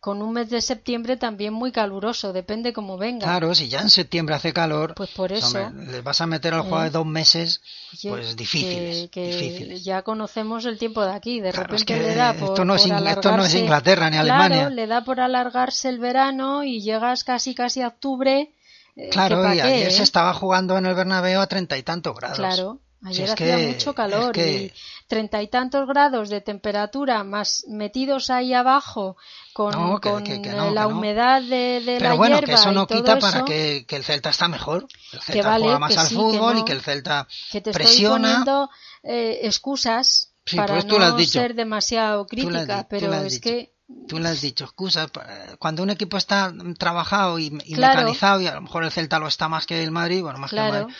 [0.00, 3.26] con un mes de septiembre también muy caluroso, depende cómo venga.
[3.26, 5.58] Claro, si ya en septiembre hace calor, Pues por pues, eso.
[5.62, 6.84] hombre, le vas a meter al juego Eh.
[6.84, 7.60] de dos meses,
[8.02, 9.84] pues difíciles, que, que difíciles.
[9.84, 12.64] ya conocemos el tiempo de aquí, de Claro, es repente que le da por, esto
[12.64, 14.70] no es por Ing- esto no es alargarse- Inglaterra ni Claro, Alemania.
[14.70, 18.54] le da por alargarse el verano y llegas casi casi a octubre.
[18.96, 19.90] eh, Claro, y ayer ¿eh?
[19.90, 22.38] se estaba jugando en el Bernabéu a treinta y tantos grados.
[22.38, 24.72] Claro, ayer es hacía que- mucho calor es que- y
[25.06, 29.16] treinta y tantos grados de temperatura más metidos ahí abajo
[29.52, 30.98] con, No, que- con eh, no, la que no.
[30.98, 33.96] humedad de, de Pero la bueno, hierba que eso no quita para eso, que, que
[33.96, 34.86] el Celta está mejor.
[35.12, 37.84] El Celta vale, juega más al sí, fútbol y que el Celta que te estoy
[37.84, 38.28] presiona.
[38.28, 38.70] poniendo
[39.02, 43.42] eh, excusas Sí, para pues tú lo has no ser demasiado crítica, pero es dicho.
[43.42, 43.72] que
[44.06, 45.10] Tú le has dicho excusas.
[45.58, 47.98] Cuando un equipo está trabajado y, y Claro.
[47.98, 50.50] mecanizado, y a lo mejor el Celta lo está más que el Madrid, bueno, más
[50.52, 50.94] que el Madrid,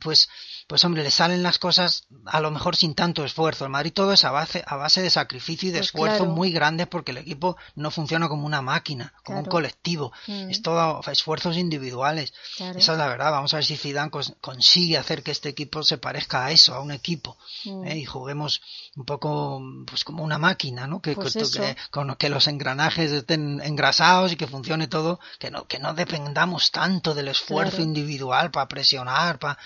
[0.00, 0.28] pues,
[0.66, 3.64] pues hombre, le salen las cosas a lo mejor sin tanto esfuerzo.
[3.64, 6.32] El Madrid todo es a base, a base de sacrificio y de Pues esfuerzos claro.
[6.34, 10.12] muy grandes porque el equipo no funciona como una máquina, como un colectivo.
[10.26, 10.50] Mm.
[10.50, 12.32] Es todo esfuerzos individuales.
[12.56, 12.78] Claro.
[12.78, 13.30] Esa es la verdad.
[13.30, 16.74] Vamos a ver si Zidane cons- consigue hacer que este equipo se parezca a eso,
[16.74, 17.36] a un equipo.
[17.64, 17.84] Mm.
[17.86, 17.98] ¿eh?
[17.98, 18.60] Y juguemos
[18.96, 21.00] un poco pues como una máquina, ¿no?
[21.00, 25.66] Que, Pues que- con que los engranajes estén engrasados y que funcione todo, que no,
[25.68, 29.58] que no dependamos tanto del esfuerzo individual para presionar, para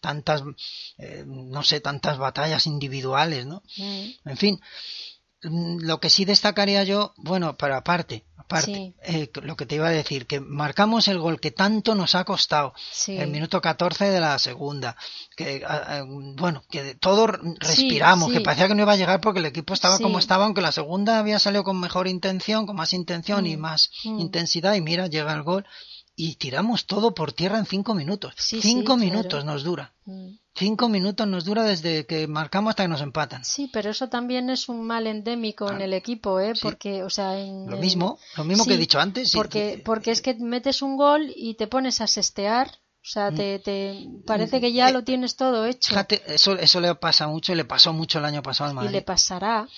[0.00, 0.42] tantas,
[0.98, 3.62] eh, no sé, tantas batallas individuales, ¿no?
[3.76, 4.60] Mm, En fin,
[5.42, 8.94] mm, lo que sí destacaría yo, bueno, pero aparte, aparte, Sí.
[9.02, 12.24] eh, lo que te iba a decir, que marcamos el gol que tanto nos ha
[12.24, 13.16] costado, sí.
[13.18, 14.96] el minuto 14 de la segunda,
[15.36, 15.62] que,
[16.36, 17.26] bueno, que de todo
[17.60, 18.38] respiramos, sí.
[18.38, 20.72] que parecía que no iba a llegar porque el equipo estaba como estaba, aunque la
[20.72, 24.18] segunda había salido con mejor intención, con más intención y Mm, más mm.
[24.20, 25.66] intensidad, y mira, llega el gol.
[26.20, 28.34] Y tiramos todo por tierra en cinco minutos.
[28.36, 29.46] Sí, cinco sí, minutos claro.
[29.46, 29.94] nos dura.
[30.04, 30.30] Mm.
[30.56, 33.44] Cinco minutos nos dura desde que marcamos hasta que nos empatan.
[33.44, 35.84] Sí, pero eso también es un mal endémico en Claro.
[35.84, 36.54] el equipo, ¿eh?
[36.56, 36.60] Sí.
[36.62, 39.32] Porque, o sea, en, Lo mismo, lo mismo que he dicho antes.
[39.32, 43.30] porque, eh, porque es que metes un gol y te pones a sestear, o sea,
[43.30, 43.36] Mm.
[43.36, 47.28] te, te parece que ya Eh, lo tienes todo hecho Fíjate, eso, eso le pasa
[47.28, 48.90] mucho, le pasó mucho el año pasado al y Madrid.
[48.90, 49.68] le pasará.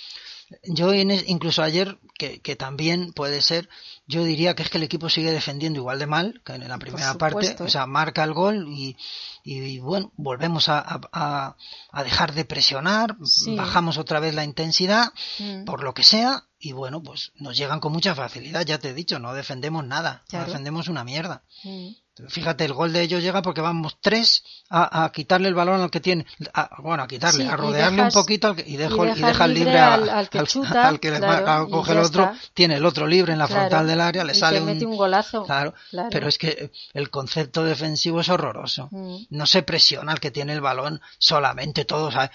[0.65, 3.69] Yo en es- incluso ayer, que, que también puede ser,
[4.07, 6.79] yo diría que es que el equipo sigue defendiendo igual de mal que en la
[6.79, 8.97] primera parte, o sea, marca el gol y,
[9.45, 11.57] y, bueno, volvemos a, a- a-
[11.93, 13.55] a dejar de presionar, Sí.
[13.55, 15.65] bajamos otra vez la intensidad, Mm.
[15.65, 18.95] por lo que sea, y bueno, pues nos llegan con mucha facilidad, ya te he
[18.95, 20.47] dicho, no defendemos nada, Claro.
[20.47, 21.45] no defendemos una mierda.
[21.65, 21.89] Mm.
[22.29, 25.91] Fíjate, el gol de ellos llega porque vamos tres a, a quitarle el balón al
[25.91, 28.65] que tiene, a- bueno, a quitarle, Sí, a y rodearle dejas- un poquito al que-
[28.71, 31.87] y, dejo, y y, dejas deja libre, al- al que chuta, al que claro, y
[31.87, 32.37] ya el otro, está.
[32.55, 34.67] tiene el otro libre en la Claro, frontal del área, le y sale te un,
[34.73, 35.45] mete un golazo.
[35.45, 36.09] Claro, Claro.
[36.13, 38.89] pero es que el concepto defensivo es horroroso.
[38.91, 39.17] Mm.
[39.31, 42.15] No se presiona al que tiene el balón solamente todos.
[42.17, 42.29] Hay,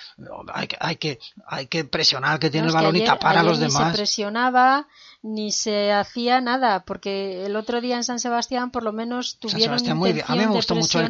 [0.54, 3.38] hay, que- hay que hay que presionar al que tiene No, el balón y tapar
[3.38, 3.95] a los ni se demás.
[3.95, 4.88] presionaba,
[5.27, 9.75] ni se hacía nada, porque el otro día en San Sebastián por lo menos tuvieron
[10.33, 11.05] mí me intención de mucho el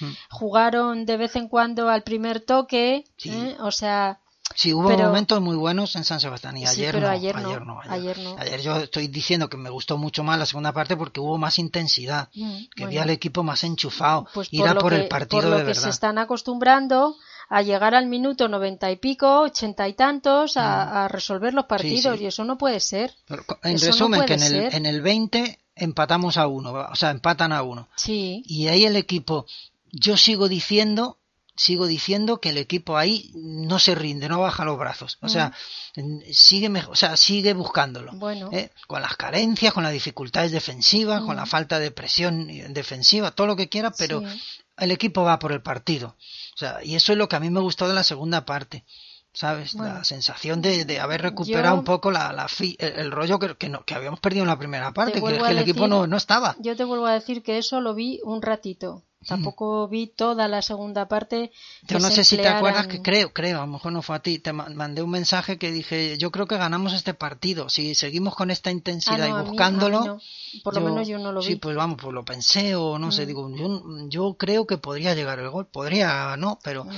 [0.00, 0.12] Mm.
[0.30, 3.30] jugaron de vez en cuando al primer toque, Sí.
[3.30, 3.56] ¿eh?
[3.60, 4.20] o sea,
[4.54, 7.66] Sí, hubo Pero- momentos muy buenos en San Sebastián y ayer, no, ayer no, ayer
[7.66, 7.80] no.
[7.88, 8.36] ayer no.
[8.38, 11.58] Ayer yo estoy diciendo que me gustó mucho más la segunda parte porque hubo más
[11.58, 15.08] intensidad, mm, que vi bueno, al equipo más enchufado, pues ir a por el que-
[15.08, 15.90] partido por lo de que se verdad.
[15.90, 17.16] están acostumbrando
[17.48, 22.14] a llegar al minuto noventa y pico, ochenta y tantos, a, a resolver los partidos,
[22.14, 22.18] Mm.
[22.18, 22.24] sí.
[22.24, 23.14] y eso no puede ser.
[23.26, 24.74] Pero, En eso no resumen, que en el, ser.
[24.74, 27.88] en el 20 empatamos a uno, o sea, empatan a uno.
[27.96, 29.46] Sí, Y ahí el equipo,
[29.92, 31.18] yo sigo diciendo,
[31.56, 35.18] sigo diciendo que el equipo ahí no se rinde, no baja los brazos.
[35.22, 35.52] O sea,
[35.94, 38.12] en- sigue, o sea, sigue buscándolo.
[38.14, 38.70] bueno, ¿eh?
[38.86, 41.38] Con las carencias, con las dificultades defensivas, con Mm.
[41.38, 44.40] la falta de presión defensiva, todo lo que quiera, pero sí.
[44.78, 46.16] el equipo va por el partido.
[46.54, 48.84] O sea, y eso es lo que a mí me gustó de la segunda parte.
[49.32, 49.74] ¿Sabes?
[49.74, 49.92] Bueno.
[49.92, 53.38] la sensación de, de haber recuperado Yo- un poco la, la fi- el, el rollo
[53.38, 56.16] que, que, no- que habíamos perdido en la primera parte, que, que el equipo no
[56.16, 56.56] estaba.
[56.58, 59.04] Yo te vuelvo a decir que eso lo vi un ratito.
[59.26, 61.50] Tampoco vi toda la segunda parte.
[61.88, 64.20] Yo no sé si te acuerdas que creo, creo, a lo mejor no fue a
[64.20, 67.94] ti, te ma- mandé un mensaje que dije, yo creo que ganamos este partido, si
[67.94, 70.04] seguimos con esta Ah, intensidad no, a y mí buscándolo.
[70.04, 70.20] no.
[70.62, 71.46] Por lo yo- menos yo no lo vi.
[71.46, 73.26] Sí, pues vamos, pues lo pensé o no sé, Mm.
[73.26, 76.84] digo, yo, yo creo que podría llegar el gol, podría no, pero...
[76.84, 76.90] Mm,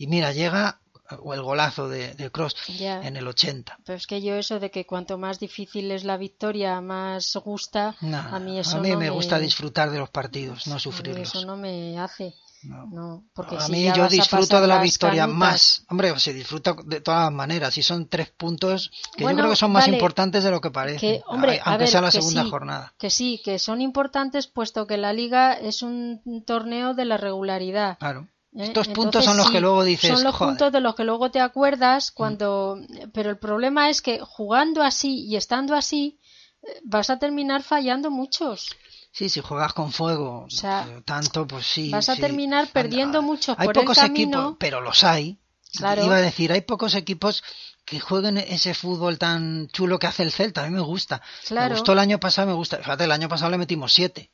[0.00, 0.78] Y mira, llega
[1.22, 3.00] o el golazo de, de Cross ya.
[3.02, 3.78] en el 80.
[3.84, 7.94] Pero es que yo eso de que cuanto más difícil es la victoria, más gusta,
[8.00, 11.28] a mí eso a mí no me gusta disfrutar de los partidos, no sufrirlos.
[11.34, 12.34] Eso no me hace.
[12.64, 12.86] No.
[12.86, 15.84] No, porque a si mí yo a disfruto de la victoria canutas- más.
[15.90, 17.78] Hombre, se disfruta de todas las maneras.
[17.78, 20.60] Y son tres puntos que Bueno, yo creo que son más vale, importantes de lo
[20.60, 20.98] que parece.
[20.98, 22.94] que, hombre, aunque a ver, sea la segunda sí, jornada.
[22.98, 27.96] Que sí, que son importantes puesto que la liga es un torneo de la regularidad.
[27.98, 28.26] Claro.
[28.56, 28.64] ¿Eh?
[28.64, 30.10] Estos puntos son los sí, que luego dices.
[30.12, 30.52] Son los "Joder".
[30.52, 32.78] puntos de los que luego te acuerdas cuando.
[33.12, 36.18] Pero el problema es que jugando así y estando así,
[36.62, 38.68] eh, vas a terminar fallando muchos.
[39.10, 41.90] Sí, si juegas con fuego, O sea, eh, tanto, pues sí.
[41.90, 42.20] vas a sí.
[42.20, 44.38] terminar perdiendo muchos Hay por el pocos camino.
[44.40, 45.38] equipos, pero los hay.
[45.76, 46.04] Claro.
[46.04, 47.42] Iba a decir, hay pocos equipos
[47.84, 50.62] que jueguen ese fútbol tan chulo que hace el Celta.
[50.62, 51.20] A mí me gusta.
[51.46, 51.70] Claro.
[51.70, 52.76] Me gustó el año pasado, me gusta.
[52.78, 54.30] Fíjate, el año pasado le metimos siete.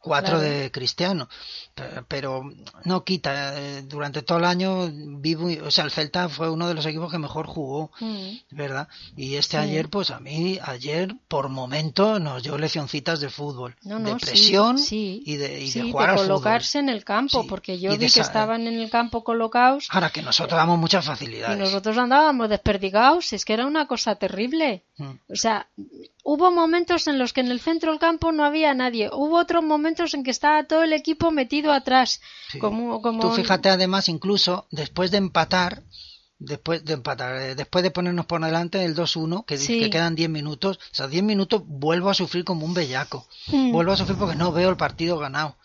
[0.00, 0.48] Cuatro Claro.
[0.54, 1.28] de Cristiano.
[1.74, 2.42] Pe- Pero
[2.84, 3.58] no quita.
[3.60, 5.48] eh, Durante todo el año vivo.
[5.66, 7.90] O sea, el Celta fue uno de los equipos que mejor jugó.
[8.00, 8.88] Mm, ¿Verdad?
[9.16, 9.62] Y este Sí.
[9.64, 13.74] ayer, pues a mí, ayer, por momento, nos dio leccioncitas de fútbol.
[13.82, 16.26] No, no, de presión sí, y de, y de jugar fútbol.
[16.28, 19.88] colocarse en el campo, porque yo y de vi que estaban en el campo colocados
[19.90, 21.58] Ahora que nosotros damos muchas y facilidades.
[21.58, 24.84] nosotros andábamos desperdigados, es que era una cosa terrible.
[24.96, 25.10] Mm.
[25.32, 25.66] O sea,
[26.24, 29.64] hubo momentos en los que en el centro del campo no había nadie, hubo otros
[29.64, 32.58] momentos en que estaba todo el equipo metido atrás, Sí.
[32.58, 35.82] como, como Tú fíjate además incluso después de empatar,
[36.38, 39.80] después de empatar, eh, después de ponernos por delante del 2-1, que, Sí.
[39.80, 43.26] que quedan 10 minutos, o sea, 10 minutos vuelvo a sufrir como un bellaco.
[43.48, 43.72] Mm.
[43.72, 45.56] Vuelvo a sufrir porque no veo el partido ganado.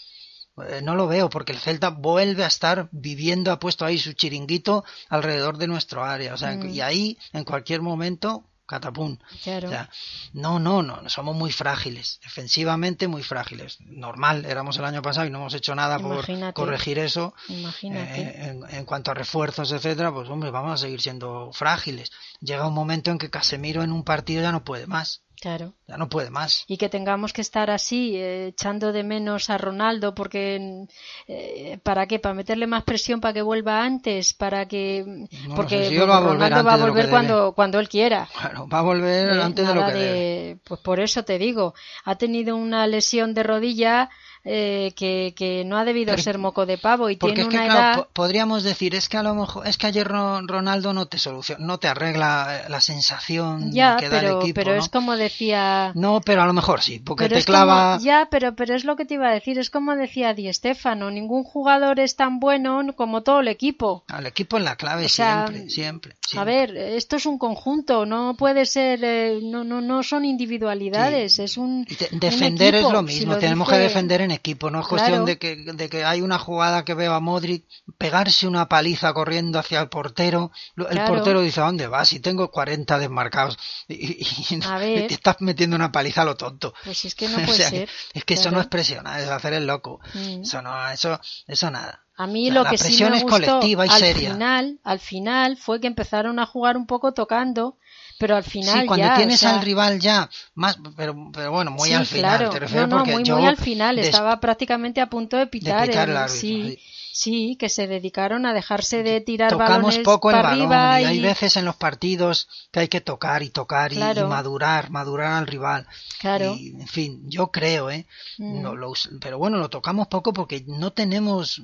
[0.70, 4.13] Eh, no lo veo porque el Celta vuelve a estar viviendo, ha puesto ahí su
[4.13, 6.34] chiringuito alrededor de nuestro área.
[6.34, 6.70] O sea, Mm.
[6.70, 9.17] y ahí en cualquier momento, catapum.
[9.43, 9.67] Claro.
[9.67, 9.89] O sea,
[10.34, 13.78] no, no, no, somos muy frágiles, defensivamente muy frágiles.
[13.82, 17.34] Normal, éramos el año pasado y no hemos hecho nada por corregir eso.
[17.49, 18.21] Imagínate.
[18.21, 22.12] Eh, en, en cuanto a refuerzos, etcétera, pues hombre, vamos a seguir siendo frágiles.
[22.39, 25.74] Llega un momento en que Casemiro en un partido ya no puede más, Claro.
[25.88, 26.63] ya no puede más.
[26.67, 30.86] y que tengamos que estar así eh, echando de menos a Ronaldo porque
[31.28, 35.04] eh, para qué para meterle más presión para que vuelva antes para que
[35.48, 37.89] No porque sé si él va a volver Ronaldo va a volver cuando cuando él
[37.89, 40.58] quiera Claro, va a volver Eh, antes de lo nada que de- debe.
[40.63, 41.74] pues por eso te digo
[42.06, 44.10] ha tenido una lesión de rodilla
[44.46, 47.56] eh, que, que no ha debido Pero- ser moco de pavo y tiene es que,
[47.56, 50.94] una claro, edad podríamos decir, es que a lo mejor, es que ayer Ro- Ronaldo
[50.94, 54.56] no te soluciona, no te arregla eh, la sensación ya que da pero el equipo,
[54.56, 54.80] pero ¿no?
[54.82, 57.94] es como decía No, pero a lo mejor sí, porque pero te clava...
[57.94, 60.52] como, ya, pero, pero es lo que te iba a decir, es como decía Di
[60.54, 64.04] Stéfano, ningún jugador es tan bueno como todo el equipo.
[64.08, 68.06] Al equipo en la clave O sea, siempre, siempre, A ver, esto es un conjunto,
[68.06, 73.00] no puede ser, eh, no, no, no son individualidades, es un, defender equipo, es lo
[73.08, 75.26] si mismo, lo tenemos dice- que defender en equipo, no es cuestión Claro.
[75.26, 77.65] de, que, de que hay una jugada que veo a Modric
[77.98, 81.13] pegarse una paliza corriendo hacia el portero, el Claro.
[81.13, 82.10] portero dice, ¿a dónde vas?
[82.10, 85.08] Si tengo 40 desmarcados y, y- y A ver.
[85.08, 86.74] te estás metiendo una paliza a lo tonto.
[86.84, 87.89] Pues es que no O puede sea, ser.
[88.13, 90.00] Es que eso no es presionar, es hacer el loco.
[90.13, 90.41] Mm.
[90.43, 92.02] Eso no, eso, eso nada.
[92.15, 94.32] A mí lo la que sí presión me es gustó colectiva y al seria.
[94.34, 97.78] final, al final fue que empezaron a jugar un poco tocando,
[98.24, 101.52] pero al final sí, cuando ya, tienes o sea, al rival ya, más, pero, pero
[101.52, 102.52] bueno, muy sí, al final, claro.
[102.54, 105.36] te refiero no, no, porque muy, yo muy al final, des- estaba prácticamente a punto
[105.36, 106.80] de pitar, pitar el- árbitro, sí.
[107.12, 107.58] sí.
[107.60, 111.06] Que se dedicaron a dejarse de tirar Tocamos balones poco el para balón arriba y
[111.06, 115.47] hay veces en los partidos que hay que tocar y tocar y- madurar, madurar al
[115.47, 115.86] rival.
[116.22, 116.56] Claro.
[116.58, 118.08] Y, en fin, yo creo, ¿eh?
[118.38, 118.62] Mm.
[118.62, 121.62] No, lo pero bueno, lo tocamos poco porque no tenemos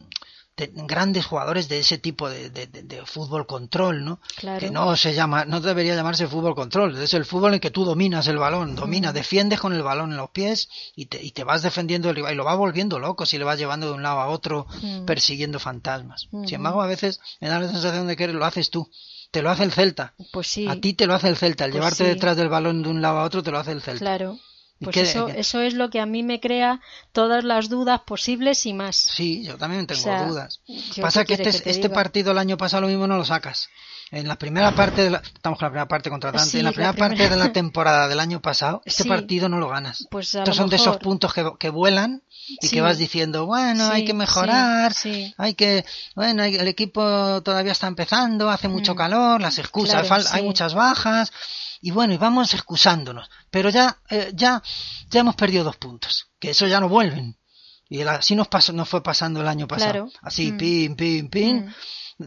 [0.67, 4.19] grandes jugadores de ese tipo de, de- de- de fútbol control, ¿no?
[4.37, 4.59] Claro.
[4.59, 7.85] Que no se llama, no debería llamarse fútbol control, es el fútbol en que tú
[7.85, 11.43] dominas el balón, dominas, defiendes con el balón en los pies y te, y te
[11.43, 14.03] vas defendiendo el rival y lo vas volviendo loco si le vas llevando de un
[14.03, 15.05] lado a otro Mm.
[15.05, 16.27] persiguiendo fantasmas.
[16.31, 16.45] Ujú.
[16.45, 18.89] Sin embargo, a veces me da la sensación de que lo haces tú,
[19.31, 20.13] te lo hace el Celta.
[20.31, 20.67] Pues sí.
[20.67, 22.09] A ti te lo hace el Celta, el Pues llevarte sí.
[22.09, 23.99] detrás del balón de un lado a otro te lo hace el Celta.
[23.99, 24.39] Claro.
[24.81, 25.39] ¿Y Pues qué- eso, qué?
[25.41, 26.79] eso es lo que a mí me crea
[27.11, 28.95] todas las dudas posibles y más.
[28.95, 30.61] Sí, yo también tengo O sea, dudas.
[30.67, 33.67] ¿yo Pasa que este, que este partido el año pasado lo mismo no lo sacas.
[34.11, 36.71] En la primera parte de la, estamos con la primera parte contratante, Sí, en la
[36.71, 39.09] la primera parte de la temporada del año pasado, este Sí.
[39.09, 40.07] partido no lo ganas.
[40.09, 42.23] Pues Estos son de esos puntos que, que vuelan
[42.59, 42.75] y Sí.
[42.75, 44.93] que vas diciendo, bueno, hay que mejorar,
[45.37, 48.97] hay que, bueno, hay- el equipo todavía está empezando, hace mucho Mm.
[48.97, 51.31] calor, las excusas, Claro, hay muchas bajas
[51.81, 53.29] y bueno, y vamos excusándonos.
[53.49, 54.61] Pero ya, eh, ya,
[55.09, 57.37] ya hemos perdido dos puntos, que eso ya no vuelven.
[57.89, 59.91] Y así nos pasó, nos fue pasando el año pasado.
[59.91, 60.09] Claro.
[60.21, 60.57] Así, Mm.
[60.57, 61.73] pim, pim, pim,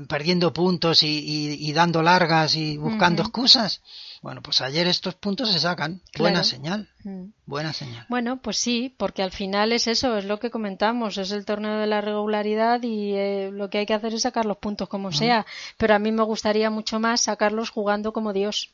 [0.09, 3.81] perdiendo puntos y, y- y dando largas y buscando excusas.
[4.23, 6.01] Bueno, pues ayer estos puntos se sacan.
[6.17, 6.45] Buena Claro.
[6.49, 7.25] señal, Mm.
[7.45, 8.07] buena señal.
[8.09, 11.77] Bueno, pues sí, porque al final es eso, es lo que comentamos, es el torneo
[11.79, 15.13] de la regularidad y eh, lo que hay que hacer es sacar los puntos como
[15.13, 15.45] sea.
[15.77, 18.71] Pero a mí me gustaría mucho más sacarlos jugando como Dios.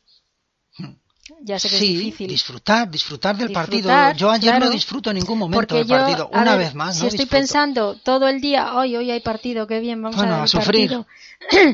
[1.43, 2.29] Ya sé que sí, es difícil.
[2.29, 3.91] disfrutar, disfrutar del partido.
[4.17, 4.65] Yo ayer claro.
[4.67, 6.29] no disfruto en ningún momento del partido.
[6.33, 7.41] Una ver, vez más, si no estoy disfruto.
[7.41, 10.45] pensando todo el día, hoy, hoy hay partido, qué bien, vamos Bueno, a ver a
[10.45, 11.05] el sufrir.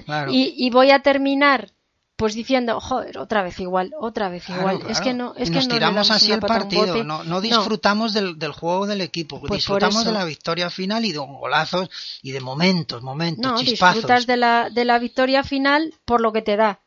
[0.04, 0.30] Claro.
[0.32, 1.70] y, y voy a terminar
[2.16, 4.78] pues diciendo, joder, otra vez igual, otra vez igual.
[4.78, 4.92] claro.
[4.92, 8.12] Es que no, es y que nos no tiramos así el partido, no, no disfrutamos
[8.12, 11.88] Del, del juego del equipo, Pues disfrutamos de la victoria final y de golazos
[12.22, 13.96] y de momentos, momentos, No, chispazos.
[13.96, 16.80] disfrutas de la, de la victoria final por lo que te da.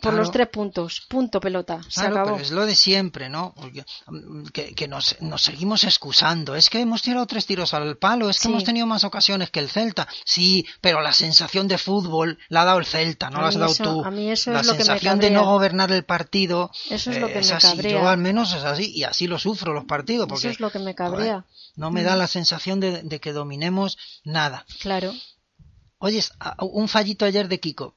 [0.00, 0.16] Por Claro.
[0.18, 1.02] los tres puntos.
[1.08, 1.80] Punto pelota.
[1.88, 2.30] Se Claro, acabó.
[2.36, 3.52] pero es lo de siempre, ¿no?
[3.56, 6.54] Porque, mm, que, que nos, nos seguimos excusando.
[6.54, 8.48] Es que hemos tirado tres tiros al palo, es que Sí.
[8.48, 10.08] hemos tenido más ocasiones que el Celta.
[10.24, 13.54] Sí, pero la sensación de fútbol la ha dado el Celta, no A la has
[13.58, 14.04] dado eso- tú.
[14.04, 17.10] a mí eso la es lo que me sensación de no gobernar el partido Eso
[17.10, 17.66] es lo eh, que me así.
[17.68, 17.92] cabrea.
[18.00, 20.26] Yo al menos es así y así lo sufro los partidos.
[20.28, 21.40] Porque, Eso es lo que me cabrea.
[21.42, 21.44] joder,
[21.76, 24.64] no me da la sensación de, de que dominemos nada.
[24.80, 25.12] Claro.
[25.98, 27.96] Oyes, a- un fallito ayer de Kiko.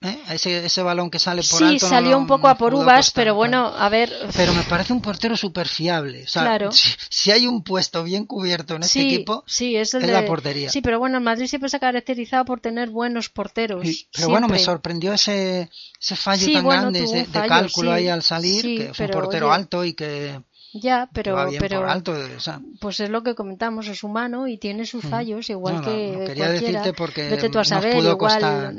[0.00, 0.18] ¿Eh?
[0.30, 1.86] Ese, ese balón que sale por Sí, alto.
[1.86, 4.12] no salió lo- un poco nos a por uvas, pero bueno, a ver.
[4.36, 6.24] Pero me parece un portero súper fiable.
[6.24, 6.72] O sea, Claro.
[6.72, 10.06] si, si hay un puesto bien cubierto en este sí, equipo, sí, es, el es
[10.08, 10.70] de- la portería.
[10.70, 13.82] Sí, pero bueno, el Madrid siempre se ha caracterizado por tener buenos porteros.
[13.86, 14.64] Sí, pero bueno, me siempre.
[14.72, 15.68] sorprendió ese,
[16.00, 17.96] ese fallo Sí, tan bueno, grande de fallo, cálculo sí.
[17.96, 20.40] ahí al salir, Sí, que es un portero oye, alto y que,
[20.74, 22.12] Ya, pero, pero alto.
[22.36, 25.80] o sea, pues es lo que comentamos, es humano y tiene sus fallos, igual No,
[25.80, 26.50] no, que no, quería cualquiera.
[26.82, 28.74] decirte porque Vete tú a saber, pudo igual, costar.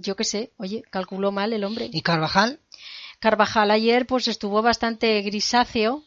[0.00, 1.88] Yo qué sé, oye, calculó mal el hombre.
[1.92, 2.60] ¿Y Carvajal?
[3.20, 6.02] Carvajal ayer pues estuvo bastante grisáceo,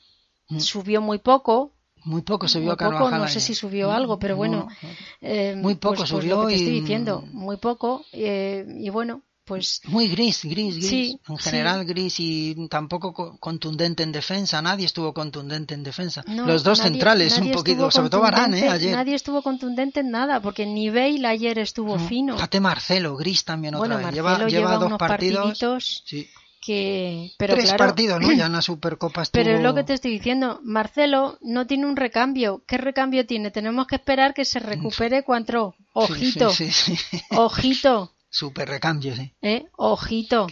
[0.50, 0.60] Mm.
[0.60, 1.72] subió muy poco,
[2.04, 3.06] Muy poco muy a Carvajal.
[3.10, 4.90] poco, no sé si subió No, algo, pero no, bueno, no.
[5.22, 8.66] eh, Muy poco pues, pues subió lo que te estoy y- diciendo, muy poco, eh,
[8.80, 10.88] y bueno, pues Muy gris, gris, gris.
[10.88, 11.44] Sí, en sí.
[11.50, 14.62] general gris y tampoco co- contundente en defensa.
[14.62, 16.24] Nadie estuvo contundente en defensa.
[16.28, 18.70] no, Los dos nadie- centrales, nadie un poquito, sobre todo Varane, ¿eh?
[18.70, 18.92] Ayer.
[18.96, 22.36] Nadie estuvo contundente en nada, porque ni Bale ayer estuvo No, fino.
[22.36, 24.12] Fíjate Marcelo, gris también otra vez.
[24.14, 25.58] Lleva, lleva dos unos partidos.
[26.06, 26.30] Sí.
[26.64, 27.32] que...
[27.40, 28.32] Pero Tres claro, partidos, ¿no?
[28.34, 29.44] Ya en la Supercopa estuvo...
[29.44, 32.64] Pero es lo que te estoy diciendo, Marcelo no tiene un recambio.
[32.68, 33.50] ¿Qué recambio tiene?
[33.50, 35.74] Tenemos que esperar que se recupere cuando...
[35.78, 36.52] Sí, Ojito,
[37.32, 39.36] ojito, Super recambio, sí.
[39.42, 39.66] ¿eh?
[39.76, 40.48] Ojito.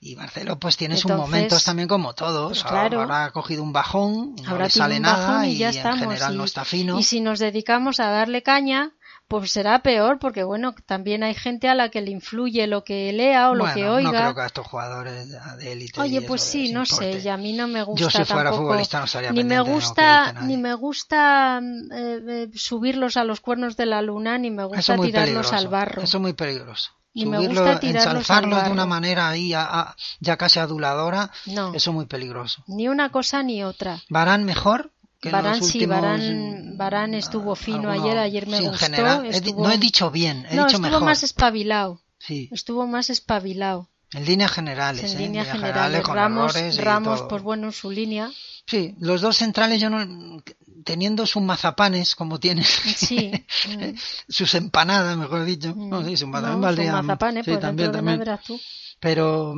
[0.00, 2.60] Y Marcelo pues tiene sus momentos también como todos.
[2.60, 3.02] pues claro.
[3.02, 6.00] Ahora ha cogido un bajón, no le sale nada y y, ya en estamos.
[6.00, 6.98] general y, no está fino.
[6.98, 8.92] y si nos dedicamos a darle caña,
[9.28, 13.12] pues será peor, porque bueno, también hay gente a la que le influye lo que
[13.12, 14.10] lea o lo Bueno, que no oiga.
[14.10, 17.20] creo que a estos jugadores de élite Oye, pues sí, no importe.
[17.20, 19.44] sé, y a mí no me gusta Yo si fuera tampoco, futbolista no estaría ni
[19.44, 24.50] me gusta, ni me gusta eh, eh, subirlos a los cuernos de la luna, ni
[24.50, 26.02] me gusta tirarlos al barro.
[26.02, 26.90] Eso es muy peligroso.
[27.14, 31.30] Me Subirlo, gusta tirarlos al ensalzarlos de una manera ahí a- a- ya casi aduladora,
[31.46, 32.64] No, eso es muy peligroso.
[32.66, 34.00] ni una cosa ni otra.
[34.08, 38.64] Varán mejor que los sí, Varane- mm, Varane estuvo fino alguno- ayer, ayer me sí,
[38.64, 39.26] gustó, general.
[39.26, 41.02] Estuvo- no he dicho bien, he no, dicho estuvo mejor.
[41.04, 42.00] más espabilado.
[42.18, 43.88] Sí, Estuvo más espabilado.
[44.14, 45.12] en líneas generales.
[45.12, 45.22] en ¿eh?
[45.26, 46.02] líneas generales generales.
[46.06, 48.30] con Ramos, y Ramos pues bueno, en su línea.
[48.66, 50.42] Sí, los dos centrales yo no
[50.84, 53.30] teniendo sus mazapanes como tienen Sí.
[53.68, 53.96] mm.
[54.28, 55.74] sus empanadas, mejor dicho.
[55.74, 55.88] Mm.
[55.88, 58.18] No, sí, sus No, mazapanes valdrían- mazapanes, sí, pues también, también.
[58.18, 58.60] verás tú.
[59.00, 59.54] Pero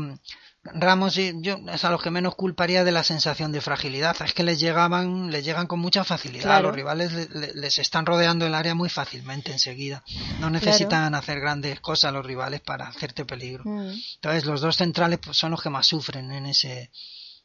[0.67, 4.17] Ramos y yo es a los que menos culparía de la sensación de fragilidad.
[4.25, 6.63] Es que les llegaban, les llegan con mucha facilidad.
[6.63, 7.13] Los rivales
[7.55, 10.03] les están rodeando el área muy fácilmente enseguida.
[10.41, 13.63] No necesitan hacer grandes cosas los rivales para hacerte peligro.
[13.67, 13.93] Mm.
[14.15, 16.91] Entonces los dos centrales pues, son los que más sufren en ese,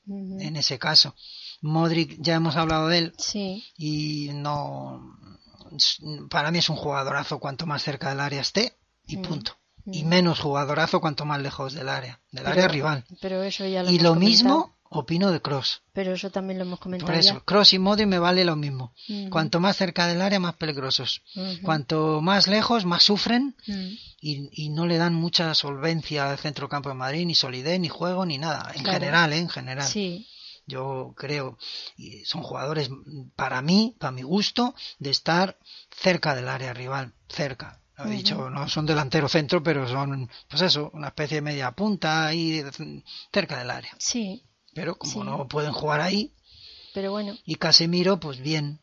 [0.07, 1.13] en ese caso.
[1.61, 3.63] Modric ya hemos hablado de él sí.
[3.77, 5.17] y no
[6.29, 8.73] para mí es un jugadorazo cuanto más cerca del área esté
[9.05, 9.21] y mm.
[9.21, 9.59] punto
[9.91, 13.05] y menos jugadorazo cuanto más lejos del área, del área rival.
[13.21, 15.83] Pero eso ya lo y lo mismo opino de Cross.
[15.93, 17.11] Pero eso también lo hemos comentado.
[17.11, 18.93] Por eso, Cross y Modric me vale lo mismo.
[19.29, 21.21] Cuanto más cerca del área, más peligrosos.
[21.61, 23.55] Cuanto más lejos, más sufren
[24.21, 27.89] y, y, no le dan mucha solvencia al centro campo de Madrid, ni solidez, ni
[27.89, 28.71] juego, ni nada.
[28.75, 29.39] En general, ¿eh?
[29.39, 29.87] En general.
[29.87, 30.27] Sí.
[30.69, 31.57] Yo creo,
[31.97, 32.89] y son jugadores
[33.35, 35.57] para mí, para mi gusto, de estar
[35.91, 37.81] cerca del área rival, cerca.
[37.97, 41.71] Lo he dicho, no son delantero centro, pero son, pues eso, una especie de media
[41.71, 42.63] punta ahí
[43.33, 43.93] cerca del área.
[43.97, 44.43] Sí.
[44.73, 46.33] Pero como no pueden jugar ahí.
[46.93, 47.37] Pero bueno.
[47.43, 48.79] Y Casemiro, pues bien.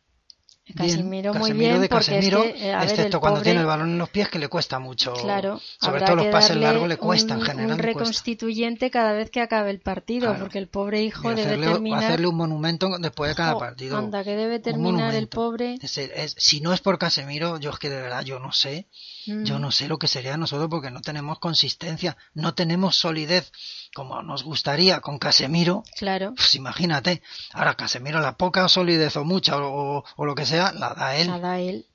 [0.75, 4.39] Casemiro, muy bien, de Casemiro, eh, excepto cuando tiene el balón en los pies que
[4.39, 5.13] le cuesta mucho.
[5.13, 7.73] Claro, sobre todo los pases largos le cuesta en general.
[7.73, 12.05] Un reconstituyente cada vez que acabe el partido, porque el pobre hijo debe terminar.
[12.05, 13.97] Hacerle un monumento después de cada partido.
[13.97, 15.79] Anda, que debe terminar el pobre.
[15.85, 18.89] si no es por Casemiro, yo es que de verdad yo no sé.
[19.27, 19.61] Yo mm.
[19.61, 23.51] no sé lo que sería nosotros porque no tenemos consistencia, no tenemos solidez
[23.95, 25.83] como nos gustaría con Casemiro.
[25.97, 26.35] Claro.
[26.37, 27.23] Pues imagínate.
[27.53, 31.29] Ahora Casemiro la poca solidez o mucha o, o lo que sea la da él.
[31.29, 31.87] La da él.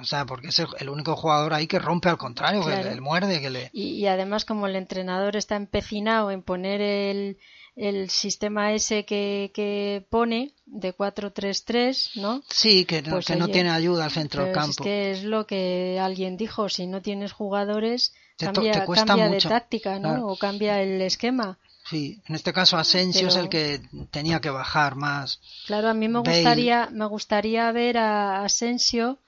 [0.00, 3.40] o sea, porque es el único jugador ahí que rompe al contrario, que le, muerde,
[3.40, 3.70] que le...
[3.72, 7.38] Y, y, además como el entrenador está empecinado en poner el,
[7.76, 12.42] el sistema ese que, que pone de 4-3-3, ¿no?
[12.48, 14.70] Sí, que, pues que no tiene ayuda al centro del campo.
[14.70, 19.98] Es que es lo que alguien dijo, si no tienes jugadores, cambia, cambia de táctica,
[19.98, 20.26] ¿no?
[20.26, 21.58] O cambia el esquema.
[21.88, 25.40] Sí, en este caso Asensio es el que tenía que bajar más.
[25.66, 29.18] Claro, a mí me gustaría, me gustaría ver a Asensio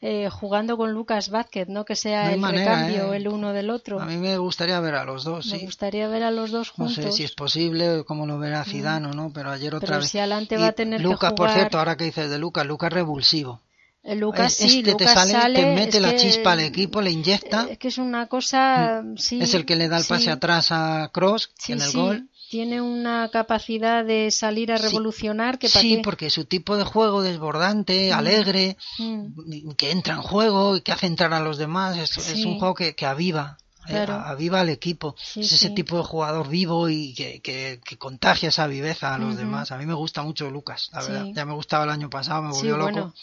[0.00, 3.16] eh, jugando con Lucas Vázquez, no que sea el recambio ¿eh?
[3.16, 4.00] el uno del otro.
[4.00, 6.98] A mí me gustaría ver a los dos, me gustaría ver a los dos juntos.
[6.98, 8.66] No sé si es posible, como lo verá mm.
[8.66, 10.08] Zidane o no, pero ayer otra pero vez.
[10.08, 12.92] si adelante va a tener Lucas, que por cierto, ahora que dices de Lucas, Lucas
[12.92, 13.60] revulsivo.
[14.04, 17.66] Lucas es, sí, que Lucas te sale, te mete la chispa al equipo, le inyecta.
[17.68, 19.16] Es que es una cosa, mm.
[19.16, 19.40] sí.
[19.42, 23.28] Es el que le da el pase atrás a Cross en el gol tiene una
[23.30, 28.14] capacidad de salir a revolucionar que sí porque su tipo de juego desbordante mm.
[28.14, 29.72] alegre mm.
[29.72, 32.94] que entra en juego y que hace entrar a los demás es, un juego que,
[32.94, 33.58] que aviva
[33.88, 35.14] eh, aviva al equipo.
[35.36, 39.72] Es ese tipo de jugador vivo y que, que, contagia esa viveza a los demás.
[39.72, 41.26] A mí me gusta mucho Lucas la verdad.
[41.34, 43.14] Ya me gustaba el año pasado me volvió loco.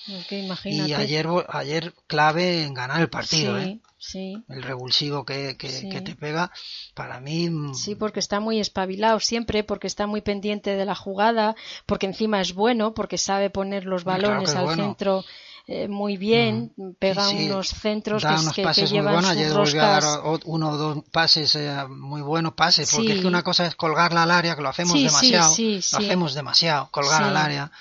[0.64, 3.80] y ayer ayer clave en ganar el partido ¿eh?
[3.98, 4.44] Sí.
[4.50, 6.52] El revulsivo que, que, te pega,
[6.94, 7.50] para mí.
[7.50, 11.56] Mm, sí, porque está muy espabilado siempre, porque está muy pendiente de la jugada,
[11.88, 15.26] porque encima es bueno, porque sabe poner los balones al centro.
[15.68, 19.26] Eh, muy bien, pega unos centros da unos pases muy buenos.
[19.26, 20.04] Ayer volvió a dar
[20.46, 24.24] uno o dos pases, eh, muy buenos pases, porque es que una cosa es colgarla
[24.24, 27.72] al área, que lo hacemos demasiado, lo hacemos demasiado, colgar al área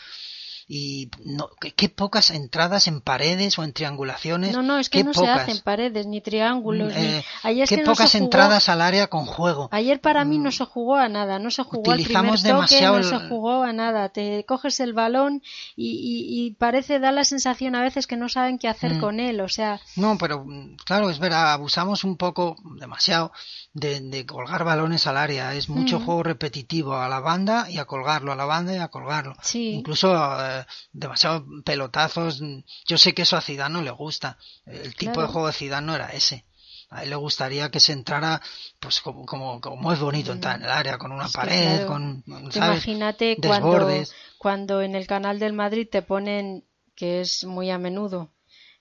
[0.67, 4.53] y no, qué, pocas entradas en paredes o en triangulaciones.
[4.53, 6.93] No, no, es que no se hacen paredes ni triángulos.
[6.97, 7.25] Eh,
[7.69, 9.69] qué pocas entradas al área con juego.
[9.73, 10.53] Ayer para mí no mm.
[10.53, 13.62] se jugó a nada, no se jugó Utilizamos al primer toque, demasiado no se jugó
[13.62, 14.09] a nada.
[14.09, 15.43] Te coges el balón
[15.77, 19.01] y, y, parece, da la sensación a veces que no saben qué hacer mm.
[19.01, 19.81] con él, o sea.
[19.97, 20.47] No, pero
[20.85, 23.33] claro, es verdad, abusamos un poco, demasiado,
[23.75, 25.55] de, de colgar balones al área.
[25.55, 26.05] Es mucho mm.
[26.05, 29.35] juego repetitivo a la banda y a colgarlo, a la banda y a colgarlo.
[29.43, 29.73] Sí.
[29.73, 30.15] Incluso
[30.61, 32.43] eh, demasiados pelotazos.
[32.87, 34.39] Yo sé que eso a Zidane no le gusta.
[34.67, 36.45] El tipo de juego de Zidane no era ese.
[36.91, 38.41] A él le gustaría que se entrara,
[38.79, 43.89] pues como, como, es bonito entrar en el área, con una pared, con, Imagínate cuando,
[44.39, 48.34] cuando en el canal del Madrid te ponen, que es muy a menudo,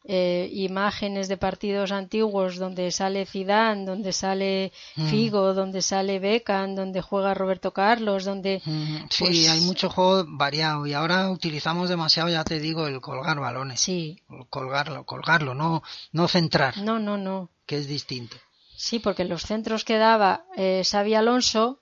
[0.06, 5.08] eh, imágenes de partidos antiguos donde sale Zidane, donde sale mm.
[5.08, 10.26] Figo, donde sale Beckham, donde juega Roberto Carlos, donde mm, sí pues hay mucho juego
[10.28, 13.80] variado y ahora utilizamos demasiado, ya te digo, el colgar balones.
[13.80, 14.22] Sí.
[14.50, 16.78] Colgarlo, colgarlo, no no centrar.
[16.80, 17.50] No, no, no.
[17.66, 18.36] Que es distinto.
[18.76, 21.80] Sí, porque los centros que daba eh, Xavi Alonso.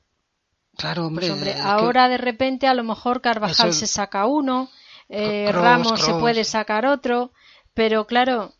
[0.77, 1.27] Claro, hombre.
[1.27, 4.69] Pues, ahora de repente a lo mejor Carvajal se saca uno,
[5.09, 7.31] eh, Ramos se puede sacar otro
[7.73, 8.53] pero claro,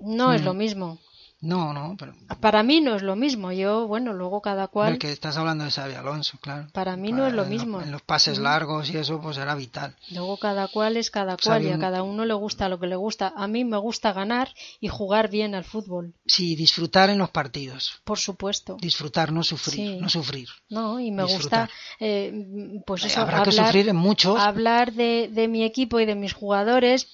[0.00, 0.98] no es lo mismo.
[1.42, 2.12] No, no, pero...
[2.40, 3.50] Para mí no es lo mismo.
[3.50, 4.92] Yo, bueno, luego cada cual...
[4.92, 6.68] El que estás hablando de Xavi Alonso, claro.
[6.72, 7.80] Para mí no es lo mismo.
[7.80, 9.96] En los pases largos y eso, pues era vital.
[10.10, 12.96] Luego cada cual es cada cual y a cada uno le gusta lo que le
[12.96, 13.32] gusta.
[13.34, 16.12] A mí me gusta ganar y jugar bien al fútbol.
[16.26, 18.02] Sí, disfrutar en los partidos.
[18.04, 18.76] Por supuesto.
[18.78, 20.48] Disfrutar, no sufrir, no sufrir.
[20.68, 24.38] No, y me gusta, eh, pues eso, Habrá que sufrir en muchos.
[24.38, 27.08] Hablar de, de, mi equipo y de mis jugadores,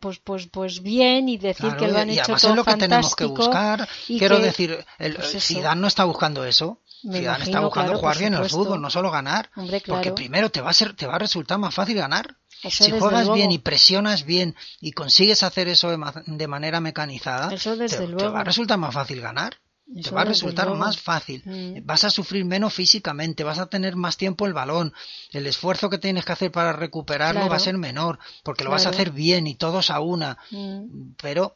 [0.00, 3.16] pues, pues, pues bien y decir que lo han hecho todo es lo que tenemos
[3.16, 3.53] que buscar
[4.06, 6.80] Quiero decir, el, pues Zidane no está buscando eso.
[7.12, 9.50] Zidane está buscando jugar bien el fútbol, no solo ganar.
[9.86, 12.36] Porque primero te va a ser, te va a resultar más fácil ganar.
[12.68, 18.40] si juegas bien y presionas bien y consigues hacer eso de, manera mecanizada, te, va
[18.40, 19.58] a resultar más fácil ganar.
[20.02, 21.42] te va a resultar más fácil.
[21.44, 21.84] Mm.
[21.84, 24.94] Vas a sufrir menos físicamente, vas a tener más tiempo el balón.
[25.30, 28.86] El esfuerzo que tienes que hacer para recuperarlo va a ser menor, porque lo vas
[28.86, 30.38] a hacer bien y todos a una.
[30.50, 31.16] Mm.
[31.20, 31.54] Pero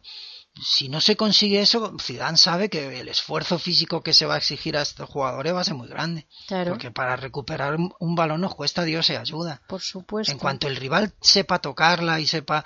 [0.63, 4.39] si no se consigue eso, Zidane sabe que el esfuerzo físico que se va a
[4.39, 6.27] exigir a estos jugadores va a ser muy grande.
[6.49, 9.63] Porque para recuperar un balón nos cuesta Dios y ayuda.
[9.69, 10.33] Por supuesto.
[10.33, 12.65] En cuanto el rival sepa tocarla y sepa,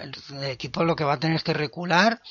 [0.00, 2.22] el, equipo lo que va a tener que recular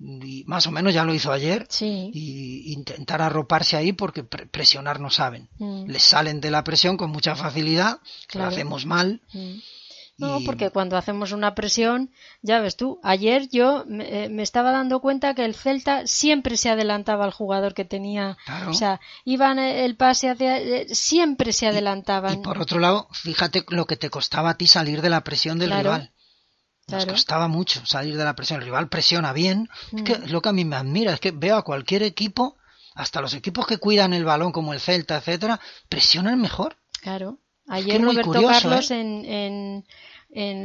[0.00, 5.10] y más o menos ya lo hizo ayer y intentar arroparse ahí porque presionar no
[5.10, 5.86] saben mm.
[5.88, 7.98] les salen de la presión con mucha facilidad
[8.34, 9.56] lo hacemos mal mm.
[10.18, 12.10] No, porque cuando hacemos una presión,
[12.42, 16.68] ya ves tú, ayer yo eh, me, estaba dando cuenta que el Celta siempre se
[16.68, 21.68] adelantaba al jugador que tenía, o sea, iban eh, el pase hacia, eh, siempre se
[21.68, 22.34] adelantaban.
[22.34, 25.60] Y, por otro lado, fíjate lo que te costaba a ti salir de la presión
[25.60, 26.12] del rival.
[26.88, 28.60] Nos costaba mucho salir de la presión.
[28.60, 29.68] El rival presiona bien.
[29.94, 30.30] Es que mm.
[30.30, 32.56] lo que a mí me admira es que veo a cualquier equipo,
[32.94, 36.76] hasta los equipos que cuidan el balón como el Celta, etcétera, presionan mejor.
[37.02, 37.38] Claro.
[37.68, 39.84] Ayer Roberto Carlos en, en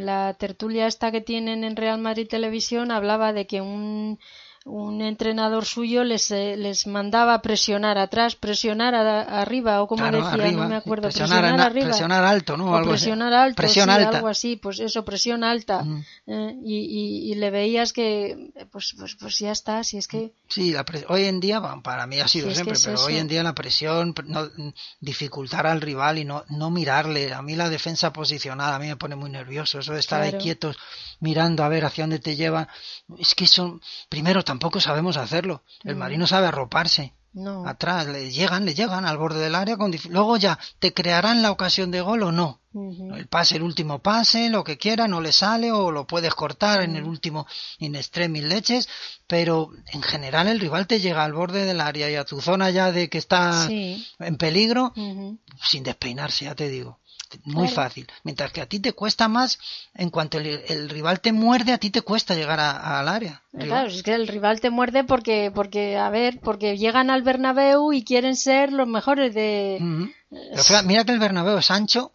[0.06, 4.20] la tertulia esta que tienen en Real Madrid Televisión hablaba de que un
[4.66, 10.70] un entrenador suyo les, eh, les mandaba presionar atrás, presionar arriba, o como decía, no
[10.70, 11.88] me acuerdo, presionar, arriba.
[11.88, 12.82] Presionar alto, ¿no?
[12.82, 14.18] presionar alto, presión alta.
[14.18, 15.84] algo así, pues eso, presión alta.
[16.28, 20.32] Eh, y, y, le veías que, pues, pues, pues ya está, si es que...
[20.48, 20.74] Sí,
[21.10, 24.50] hoy en día, para mí ha sido siempre, pero hoy en día la presión, no,
[25.02, 27.34] dificultar al rival y no, no mirarle.
[27.34, 30.34] A mí la defensa posicionada, a mí me pone muy nervioso, eso de estar ahí
[30.34, 30.78] quietos
[31.20, 32.68] mirando a ver hacia dónde te lleva.
[33.18, 35.64] Es que son, primero, tampoco sabemos hacerlo.
[35.84, 37.14] El marino sabe arroparse.
[37.34, 37.68] No.
[37.68, 39.78] Atrás, le llegan, le llegan al borde del área.
[39.78, 42.62] Con Luego ya, ¿te crearán la ocasión de gol o no?
[43.16, 46.84] El pase, el último pase, lo que quiera, no le sale o lo puedes cortar
[46.84, 47.48] en el último
[47.80, 48.88] in extremis leches,
[49.26, 52.70] pero en general el rival te llega al borde del área y a tu zona
[52.70, 54.94] ya de que está en peligro,
[55.64, 57.00] sin despeinarse, ya te digo
[57.44, 58.08] muy fácil.
[58.24, 59.60] Mientras que a ti te cuesta más,
[59.96, 63.42] en cuanto el, rival te muerde, a ti te cuesta llegar al área.
[63.58, 67.94] Claro, es que el rival te muerde porque, porque, a ver, porque llegan al Bernabéu
[67.94, 69.80] y quieren ser los mejores de...
[70.86, 72.12] mira que el Bernabéu es ancho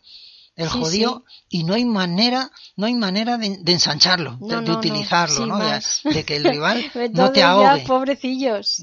[0.58, 6.24] el jodido y no hay manera no hay manera de, ensancharlo de, utilizarlo no, de,
[6.24, 7.84] que el rival no te ahogue.
[7.86, 8.82] pobrecillos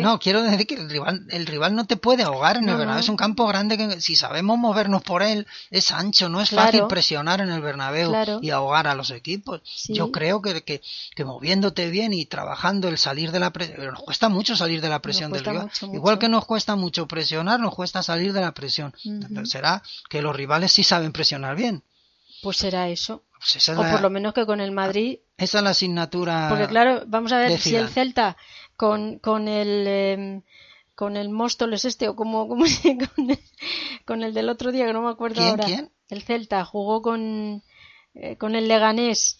[0.00, 3.00] no quiero decir que el rival el rival no te puede ahogar en el Bernabéu.
[3.00, 6.86] es un campo grande que si sabemos movernos por él es ancho no es fácil
[6.86, 8.12] presionar en el Bernabéu
[8.42, 9.62] y ahogar a los equipos.
[9.88, 10.82] Yo creo que, que,
[11.14, 14.88] que, moviéndote bien y trabajando el salir de la presión nos cuesta mucho salir de
[14.88, 15.70] la presión del rival.
[15.92, 18.94] igual que nos cuesta mucho presionar nos cuesta salir de la presión.
[19.44, 21.82] Será que los rivales sí saben impresionar bien.
[22.42, 23.24] Pues será eso.
[23.38, 25.18] Pues o por lo menos que con el Madrid.
[25.36, 26.48] Esa es la asignatura.
[26.48, 28.36] Porque claro, vamos a ver si el Celta
[28.76, 29.86] con, con el.
[29.86, 30.42] Em,
[30.94, 32.64] con el Móstoles este, o como, como
[33.14, 33.38] con, el,
[34.06, 35.64] con el del otro día, que no me acuerdo ahora.
[35.64, 35.92] ¿Quién?
[36.08, 37.62] El Celta jugó con,
[38.14, 39.38] eh, con el Leganés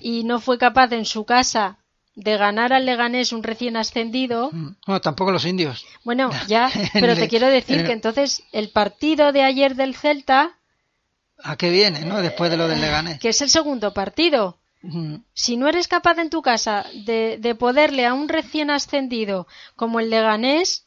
[0.00, 1.78] y no fue capaz en su casa
[2.14, 4.50] de ganar al Leganés un recién ascendido.
[4.86, 5.86] No, tampoco los indios.
[6.02, 10.55] Bueno, ya, pero te quiero decir que entonces el partido de ayer del Celta.
[11.42, 12.20] ¿A qué viene, no?
[12.22, 13.18] Después de lo del Leganés.
[13.18, 14.58] Que es el segundo partido.
[15.34, 19.98] Si no eres capaz en tu casa de, de, poderle a un recién ascendido como
[19.98, 20.86] el Leganés.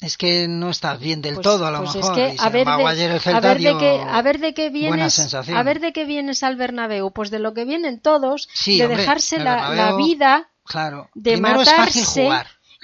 [0.00, 2.18] Es que no estás bien del pues, todo, a lo pues mejor.
[2.18, 5.62] Es que, a, ver de, a, ver de qué, a ver de qué vienes, a
[5.62, 9.94] ver de qué vienes al Bernabéu, pues de lo que vienen todos, de dejarse la,
[9.96, 11.08] vida, claro.
[11.14, 12.28] de matarse,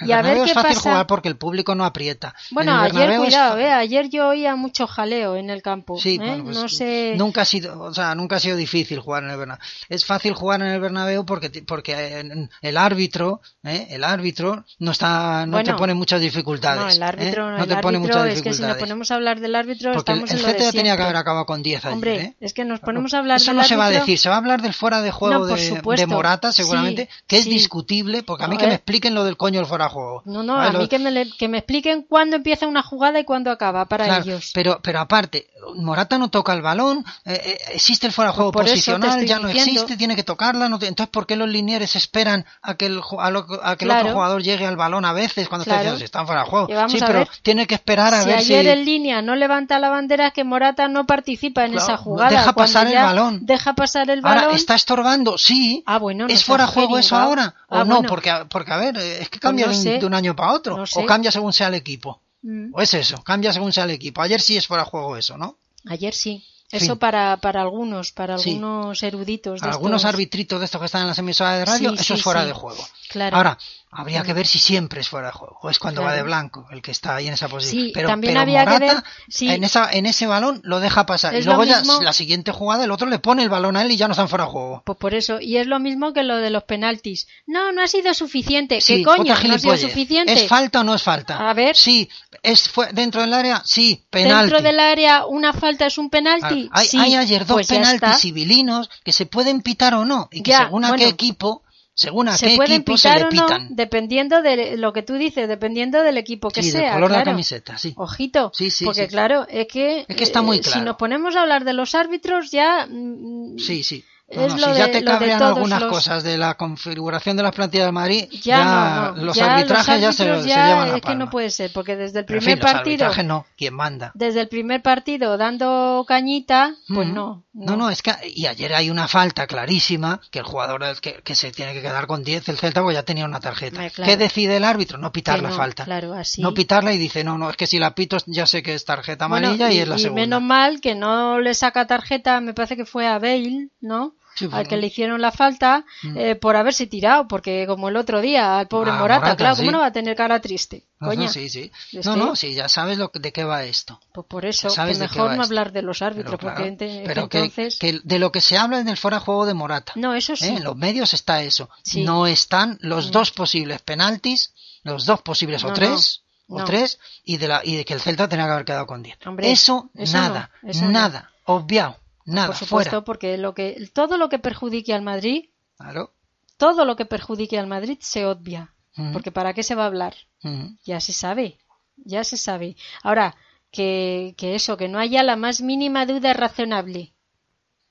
[0.05, 0.89] y a ver qué es fácil pasa.
[0.91, 2.33] jugar porque el público no aprieta.
[2.51, 5.61] Bueno, En el ayer es cuidado, fa- eh, ayer yo oía mucho jaleo en el
[5.61, 5.97] campo.
[5.99, 6.17] Sí, ¿eh?
[6.17, 7.13] bueno, pues no sé.
[7.17, 9.63] nunca ha sido, o sea, nunca ha sido difícil jugar en el Bernabéu.
[9.89, 13.87] Es fácil jugar en el Bernabéu porque porque en- el árbitro, ¿eh?
[13.91, 16.81] el árbitro no está, no te pone muchas dificultades.
[16.81, 17.51] No, el árbitro, ¿eh?
[17.51, 18.79] no, no el te pone árbitro muchas es que si nos dificultades.
[18.81, 21.15] ponemos a hablar del árbitro porque el, estamos el en lo de tenía que haber
[21.15, 22.35] acabado con 10 ayer, Hombre, ¿eh?
[22.39, 24.29] es que nos ponemos a hablar Eso del no se va a árbitro- decir, se
[24.29, 27.49] va a hablar del fuera de juego No, de, Morata seguramente, Sí, que es sí.
[27.49, 28.75] discutible, porque a mí que me eh.
[28.75, 30.21] expliquen lo del coño del fuera juego.
[30.25, 30.77] No, no, ¿Vale?
[30.77, 33.85] a mí que me, le- que me expliquen cuándo empieza una jugada y cuándo acaba
[33.85, 34.51] para Claro, ellos.
[34.53, 38.51] Pero, pero aparte, Morata no toca el balón, eh, eh, existe el fuera de juego
[38.51, 39.71] Por posicional, ya no diciendo.
[39.81, 40.69] existe, tiene que tocarla.
[40.69, 43.85] no te- entonces, ¿por qué los linieres esperan a que el, a lo- a que
[43.85, 44.01] el Claro.
[44.01, 46.67] otro jugador llegue al balón a veces cuando está diciendo si están fuera de juego?
[46.89, 47.29] Sí, pero ver.
[47.43, 48.69] tiene que esperar a si ver ayer si.
[48.71, 52.29] en línea no levanta la bandera es que Morata no participa en esa jugada.
[52.29, 53.45] deja pasar el balón.
[53.45, 54.43] Deja pasar el balón.
[54.45, 55.37] Ahora, ¿está estorbando?
[55.37, 55.83] Sí.
[55.85, 57.53] Ah, bueno, no ¿Es fuera de juego eso ahora?
[57.67, 57.95] ¿O Ah, no?
[57.95, 58.09] bueno.
[58.09, 59.99] Porque, porque, a ver, es que cambia Pues no un, sé.
[59.99, 60.77] de un año para otro.
[60.77, 60.99] No sé.
[61.01, 62.21] O cambia según sea el equipo.
[62.43, 64.21] Mm, O es eso, cambia según sea el equipo.
[64.21, 65.57] Ayer sí es fuera de juego eso, ¿no?
[65.87, 66.43] Ayer sí.
[66.71, 68.51] Eso para, para algunos, para Sí.
[68.51, 69.59] algunos eruditos.
[69.59, 70.13] De Algunos estos.
[70.13, 72.53] arbitritos de estos que están en las emisoras de radio, Sí, eso es fuera de
[72.53, 72.81] juego.
[73.09, 73.35] Claro.
[73.35, 73.57] Ahora,
[73.91, 76.65] habría que ver si siempre es fuera de juego, o es cuando va de blanco
[76.71, 77.85] el que está ahí en esa posición.
[77.85, 81.05] Sí, pero también pero había que Morata, ver en, esa, en ese balón lo deja
[81.05, 81.35] pasar.
[81.35, 83.91] Es y luego ya la siguiente jugada el otro le pone el balón a él
[83.91, 84.83] y ya no están fuera de juego.
[84.85, 87.27] Pues por eso, y es lo mismo que lo de los penaltis.
[87.45, 88.79] No, no ha sido suficiente.
[88.79, 89.35] Sí, ¿Qué coño?
[89.43, 90.33] No ha sido suficiente.
[90.33, 91.49] ¿Es falta o no es falta?
[91.49, 91.75] A ver.
[91.75, 92.09] Sí,
[92.43, 94.51] es fue dentro del área, sí, penalti.
[94.51, 96.69] Dentro del área una falta es un penalti.
[96.71, 100.29] Ah, Hay, sí, hay ayer dos pues penaltis civilinos que se pueden pitar o no,
[100.31, 101.03] y que Ya, según a bueno.
[101.03, 101.63] qué equipo,
[101.93, 103.75] según a se qué pueden equipo se le o no, pitan.
[103.75, 106.81] dependiendo de lo que tú dices, dependiendo del equipo que sí, sea.
[106.83, 107.93] del color de la camiseta, sí.
[107.97, 110.85] Ojito, Sí, sí, porque claro, es que, Es que está muy eh, si claro.
[110.85, 114.03] nos ponemos a hablar de los árbitros ya mm, Sí, sí.
[114.35, 117.53] No, no, si ya de- te cabrean algunas los- cosas de la configuración de las
[117.53, 120.87] plantillas de Madrid, ya, ya, no, los ya arbitrajes ya, se, árbitros se ya llevan
[120.89, 121.25] es que palma.
[121.25, 124.11] no puede ser, porque desde el en primer fin, los partido arbitrajes no, quien manda.
[124.13, 128.89] desde el primer partido dando cañita, pues no, No, no, es que y ayer hay
[128.89, 132.57] una falta clarísima que el jugador que, que se tiene que quedar con 10 el
[132.57, 133.89] Celta porque ya tenía una tarjeta.
[133.89, 134.09] Claro.
[134.09, 134.97] ¿Qué decide el árbitro?
[134.97, 135.83] No pitar la falta.
[135.83, 136.41] claro, así.
[136.41, 138.85] No pitarla y dice, no, no, es que si la pito ya sé que es
[138.85, 140.21] tarjeta Bueno, amarilla y, es la segunda.
[140.21, 144.13] menos mal que no le saca tarjeta, me parece que fue a Bale, ¿no?
[144.35, 146.17] Sí, al que le hicieron la falta Mm.
[146.17, 149.55] eh, por haberse tirado, porque como el otro día al pobre Ah, Morata, Morata, claro,
[149.57, 149.71] ¿cómo sí.
[149.73, 150.85] no va a tener cara triste?
[150.99, 151.71] Coña, sí, sí.
[152.03, 153.99] No, no, sí, ya sabes lo, que- de qué va esto.
[154.13, 157.29] pues por eso, sabes que mejor no hablar de los árbitros, Pero, porque claro, pero
[157.29, 157.77] que, entonces...
[157.79, 159.93] que de lo que se habla en el fuera de juego de Morata.
[159.95, 160.45] No, eso sí.
[160.45, 160.55] ¿eh?
[160.57, 161.69] En los medios está eso.
[161.83, 162.03] Sí.
[162.03, 163.11] No están los Mm.
[163.11, 164.53] dos posibles penaltis,
[164.83, 166.65] los dos posibles o No, tres, no, o no.
[166.65, 169.17] tres, y de, la, y de que el Celta tenía que haber quedado con 10.
[169.25, 170.91] Hombre, eso, eso nada, no, eso no.
[170.91, 171.97] nada, obviado,
[172.31, 173.05] nada, por supuesto, fuera.
[173.05, 176.13] porque lo que todo lo que perjudique al Madrid, Claro.
[176.57, 179.87] todo lo que perjudique al Madrid se obvia, Ujú, porque ¿para qué se va a
[179.87, 180.15] hablar?
[180.43, 180.75] ujú.
[180.85, 181.57] Ya se sabe,
[181.97, 182.75] ya se sabe.
[183.03, 183.35] Ahora,
[183.71, 187.13] que, que eso, que no haya la más mínima duda razonable.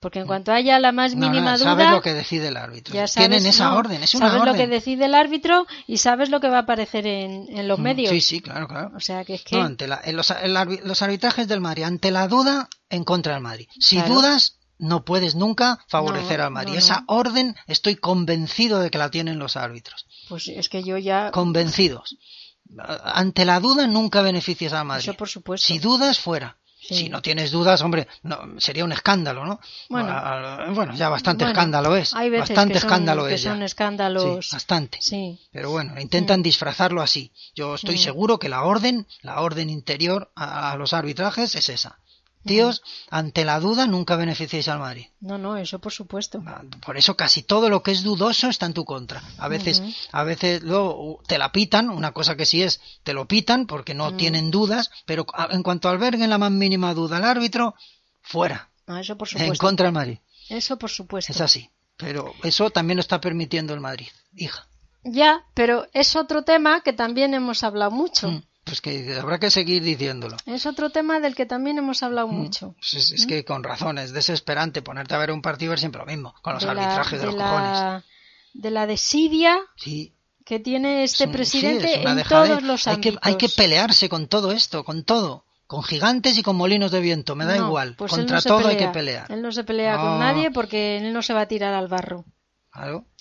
[0.01, 1.19] Porque en cuanto haya la más Mm.
[1.19, 2.95] No, no, mínima sabes duda, lo que decide el árbitro.
[2.95, 4.55] ya sabes, Tienen esa no, orden, es una sabes orden.
[4.55, 7.79] lo que decide el árbitro y sabes lo que va a aparecer en, en los
[7.79, 8.11] Mm, medios.
[8.11, 8.93] Sí, sí, claro, claro.
[8.97, 9.57] O sea, que es que...
[9.57, 13.69] No, ante la- en los, arbitrajes del Madrid, ante la duda, en contra del Madrid.
[13.79, 14.15] Si Claro.
[14.15, 16.77] dudas, no puedes nunca favorecer al Madrid.
[16.77, 20.07] Esa orden estoy convencido de que la tienen los árbitros.
[20.31, 21.31] Pues es que yo ya...
[21.31, 22.17] Convencidos.
[22.79, 25.03] Ante la duda, nunca beneficias al Madrid.
[25.03, 25.67] Eso por supuesto.
[25.67, 26.57] Si dudas, fuera.
[26.81, 26.95] Sí.
[26.95, 29.61] Si no tienes dudas, hombre, no, sería un escándalo, ¿no?
[29.89, 30.09] Bueno.
[30.75, 32.15] Bueno, ya bastante Bueno, escándalo es.
[32.15, 33.65] Hay veces bastante que son, escándalo que es ya.
[33.65, 34.47] escándalos...
[34.47, 34.99] Sí, bastante.
[35.01, 35.39] Sí.
[35.53, 37.33] Pero bueno, intentan disfrazarlo así.
[37.55, 37.99] Yo estoy Mm.
[37.99, 41.99] seguro que la orden, la orden interior a, a los arbitrajes es esa.
[42.45, 45.07] Tíos, ante la duda nunca beneficiáis al Madrid.
[45.21, 46.43] No, no, eso por supuesto.
[46.47, 49.23] Ah, Por eso casi todo lo que es dudoso está en tu contra.
[49.39, 53.29] A veces, a veces luego te la pitan, una cosa que sí es, te lo
[53.29, 54.17] pitan porque no Mm.
[54.17, 57.75] tienen dudas, pero en cuanto alberguen la más mínima duda al árbitro,
[58.23, 59.67] fuera, Ah, eso por en supuesto.
[59.67, 60.19] contra del Madrid.
[60.49, 61.33] Eso por supuesto.
[61.33, 61.71] Es así.
[61.97, 64.67] Pero eso también lo está permitiendo el Madrid, hija.
[65.05, 68.43] Ya, pero es otro tema que también hemos hablado mucho.
[68.61, 70.37] Mm, Pues que habrá que seguir diciéndolo.
[70.47, 72.75] Es otro tema del que también hemos hablado mucho.
[72.79, 76.01] Pues es, es que con razón, es desesperante ponerte a ver un partido ver siempre
[76.01, 78.05] lo mismo, con los de arbitrajes de, de los la- cojones.
[78.55, 82.99] de la desidia Sí, que tiene es este sí, presidente es en todos los hay
[82.99, 85.45] que, hay que pelearse con todo esto, con todo.
[85.67, 87.95] Con gigantes y con molinos de viento, me da No, igual.
[87.97, 89.31] pues Contra no todo hay que pelear.
[89.31, 90.01] Él no se pelea No.
[90.03, 92.25] con nadie porque él no se va a tirar al barro.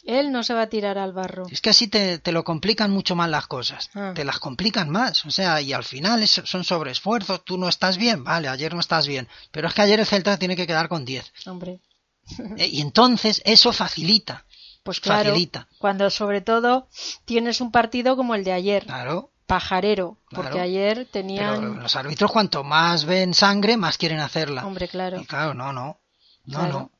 [0.06, 1.45] Él no se va a tirar al barro.
[1.52, 3.89] Es que así te, te lo complican mucho más las cosas.
[3.95, 4.12] Ah.
[4.16, 5.26] Te las complican más.
[5.26, 7.43] O sea, y al final es- son sobreesfuerzos.
[7.43, 9.28] Tú no estás bien, vale, ayer no estás bien.
[9.52, 11.32] Pero es que ayer el Celta tiene que quedar con 10.
[11.47, 11.80] Hombre.
[12.58, 14.45] Eh, Y entonces eso facilita.
[14.84, 15.68] Pues claro, facilita.
[15.80, 16.88] cuando sobre todo
[17.26, 19.32] tienes un partido como el de ayer, Claro.
[19.45, 20.64] pajarero, porque Claro.
[20.64, 21.80] ayer Pero tenían...
[21.80, 24.66] los árbitros cuanto más ven sangre, más quieren hacerla.
[24.66, 25.20] Hombre, claro.
[25.20, 26.00] Y claro, no, no.
[26.45, 26.74] No, Claro.
[26.74, 26.91] no.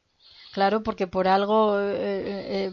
[0.52, 2.72] Claro, porque por algo eh, eh,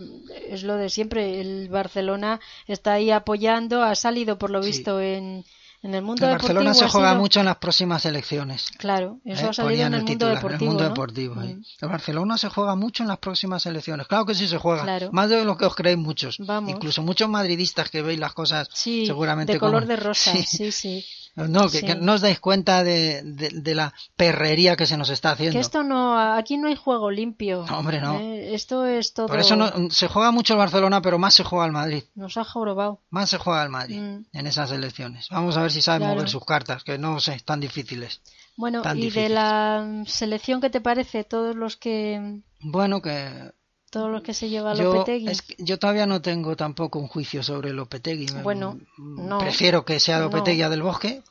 [0.49, 1.41] es lo de siempre.
[1.41, 4.69] El Barcelona está ahí apoyando, ha salido por lo Sí.
[4.69, 5.45] visto en,
[5.83, 6.55] en el mundo El deportivo.
[6.55, 8.67] Barcelona se juega sido- mucho en las próximas elecciones.
[8.79, 9.49] Claro, eso ¿eh?
[9.49, 10.57] ha salido en el mundo titular, deportivo.
[10.57, 10.89] En el mundo ¿no?
[10.89, 11.55] deportivo, ¿eh?
[11.55, 11.63] Mm.
[11.83, 14.07] El Barcelona se juega mucho en las próximas elecciones.
[14.07, 14.83] Claro que sí se juega.
[14.83, 15.11] Claro.
[15.13, 16.37] Más de lo que os creéis muchos.
[16.39, 16.71] Vamos.
[16.71, 20.43] Incluso muchos madridistas que veis las cosas Sí, seguramente de color como- de rosa, Sí.
[20.45, 21.05] sí, sí.
[21.37, 21.85] No, que, Sí.
[21.87, 25.53] que no os dais cuenta de, de- de la perrería que se nos está haciendo.
[25.53, 27.67] Que esto no, aquí no hay juego limpio.
[27.69, 28.19] No, hombre, no.
[28.19, 28.55] ¿eh?
[28.55, 29.27] Esto es todo.
[29.27, 32.05] Por eso no, se juega mucho el Barcelona, pero más se juega el Madrid.
[32.15, 33.03] Nos ha jorobado.
[33.11, 34.25] Más se juega el Madrid Mm.
[34.33, 35.29] en esas elecciones.
[35.31, 36.15] Vamos a ver si saben Claro.
[36.15, 38.21] mover sus cartas, que no sé, tan difíciles.
[38.57, 39.31] Bueno, Tan y de difíciles.
[39.33, 41.25] la mm, selección, ¿qué te parece?
[41.25, 43.53] Todos los que Bueno, que
[43.91, 45.29] todos los que se lleva yo, Lopetegui.
[45.29, 48.27] es que yo todavía no tengo tampoco un juicio sobre Lopetegui.
[48.43, 49.39] Bueno, mm, no.
[49.39, 50.25] Prefiero que sea No.
[50.25, 51.23] Lopetegui a del Bosque.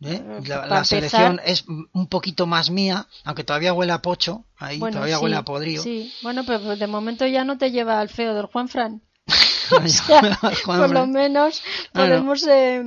[0.00, 0.22] ¿eh?
[0.22, 4.78] Eh, La, la selección es un poquito más mía, aunque todavía huele a pocho, ahí
[4.78, 5.82] Bueno, todavía sí, huele a podrido.
[5.82, 9.02] Sí, bueno, pero de momento ya no te lleva al feo del Juanfran.
[9.70, 11.12] O sea, Juan por lo Fran.
[11.12, 11.62] menos
[11.92, 12.82] podemos, eh,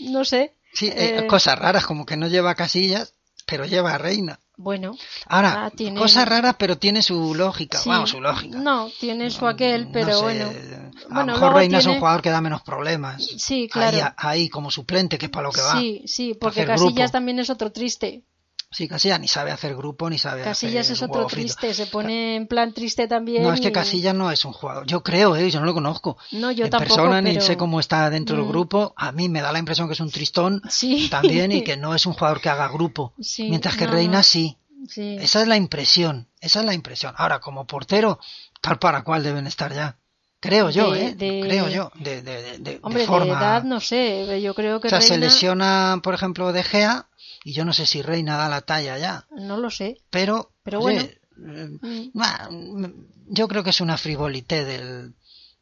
[0.00, 0.54] no sé.
[0.72, 3.14] Sí, eh, eh, cosas raras, como que no lleva casillas,
[3.46, 4.38] pero lleva a Reina.
[4.56, 4.94] Bueno,
[5.26, 7.78] Ahora, Ah, tiene- cosas raras, pero tiene su lógica.
[7.78, 8.58] sí, Vamos, su lógica.
[8.58, 10.44] No, tiene su aquel, No pero sé, bueno.
[10.44, 13.24] A Bueno, lo mejor Reina es un tiene- jugador que da menos problemas.
[13.38, 13.96] Sí, claro.
[13.96, 15.80] Ahí, ahí como suplente, que es para lo que va.
[15.80, 17.10] Sí, sí, porque Casillas grupo.
[17.12, 18.22] también es otro triste.
[18.72, 22.36] Sí, Casillas ni sabe hacer grupo, ni sabe Casillas hacer es otro triste, se pone
[22.36, 23.42] en plan triste también.
[23.42, 24.86] No, es que Casillas no es un jugador.
[24.86, 25.50] Yo creo, ¿eh?
[25.50, 26.16] yo no lo conozco.
[26.30, 28.48] No, yo en tampoco, persona ni sé cómo está dentro del Mm.
[28.48, 28.92] grupo.
[28.96, 31.08] A mí me da la impresión que es un tristón Sí.
[31.10, 33.12] también y que no es un jugador que haga grupo.
[33.20, 34.56] Sí, Mientras que no, Reina sí.
[34.88, 35.16] Sí.
[35.20, 36.28] Esa es la impresión.
[36.40, 37.12] Esa es la impresión.
[37.16, 38.20] Ahora, como portero,
[38.60, 39.98] tal para cual deben estar ya.
[40.40, 41.14] Creo yo, De- ¿eh?
[41.14, 41.92] de- Creo yo.
[41.96, 43.26] De, de, de- Hombre, forma.
[43.26, 47.08] de edad no sé, yo creo que o sea, se lesiona, por ejemplo, De Gea
[47.44, 49.26] y yo no sé si Reina da la talla ya.
[49.36, 49.98] No lo sé.
[50.10, 51.02] Pero, Pero bueno.
[51.02, 52.86] eh, mm,
[53.28, 55.14] yo creo que es una frivolité del,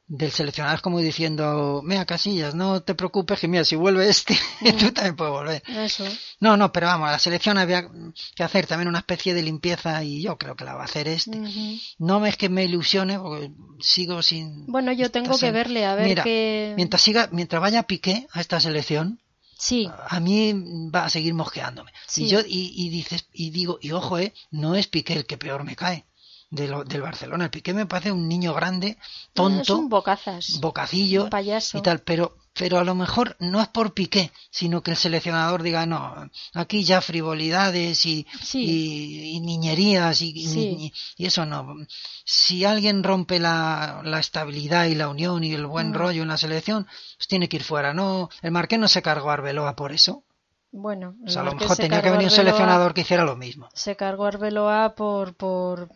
[0.08, 0.76] del seleccionador.
[0.76, 4.38] Es como diciendo, mira, Casillas, no te preocupes, que mira, si vuelve este,
[4.78, 5.62] tú también puedes volver.
[5.68, 6.04] Eso.
[6.40, 7.88] No, no, pero vamos, la selección había
[8.34, 11.08] que hacer también una especie de limpieza y yo creo que la va a hacer
[11.08, 11.38] este.
[11.38, 11.78] Ujú.
[11.98, 13.50] No es que me ilusione porque
[13.80, 14.66] sigo sin...
[14.66, 16.72] Bueno, yo tengo que verle, a ver Mira, qué...
[16.76, 19.20] Mientras siga, mientras vaya Piqué a esta selección,
[19.60, 20.54] Sí, a mí
[20.94, 21.90] va a seguir mosqueándome.
[22.06, 22.26] Sí.
[22.26, 25.36] Y yo y, y dices y digo y ojo, eh, no es Piqué el que
[25.36, 26.04] peor me cae
[26.50, 27.44] de lo, del Barcelona.
[27.44, 28.98] El Piqué me parece un niño grande, es
[29.34, 30.58] tonto, un bocazas.
[30.60, 31.78] bocacillo un payaso.
[31.78, 35.62] y tal, pero pero a lo mejor no es por Piqué, sino que el seleccionador
[35.62, 38.64] diga, no, aquí ya frivolidades y, Sí.
[38.64, 40.92] y, y niñerías y, y- Sí.
[41.18, 41.76] y eso no.
[42.24, 45.94] Si alguien rompe la, la estabilidad y la unión y el buen Mm.
[45.94, 47.94] rollo en la selección, pues tiene que ir fuera.
[47.94, 50.24] No, el Marqués no se cargó a Arbeloa por eso.
[50.70, 53.24] Bueno, O sea, a lo mejor se tenía que cargó venir un seleccionador que hiciera
[53.24, 53.68] lo mismo.
[53.72, 55.88] Se cargó a Arbeloa por, por,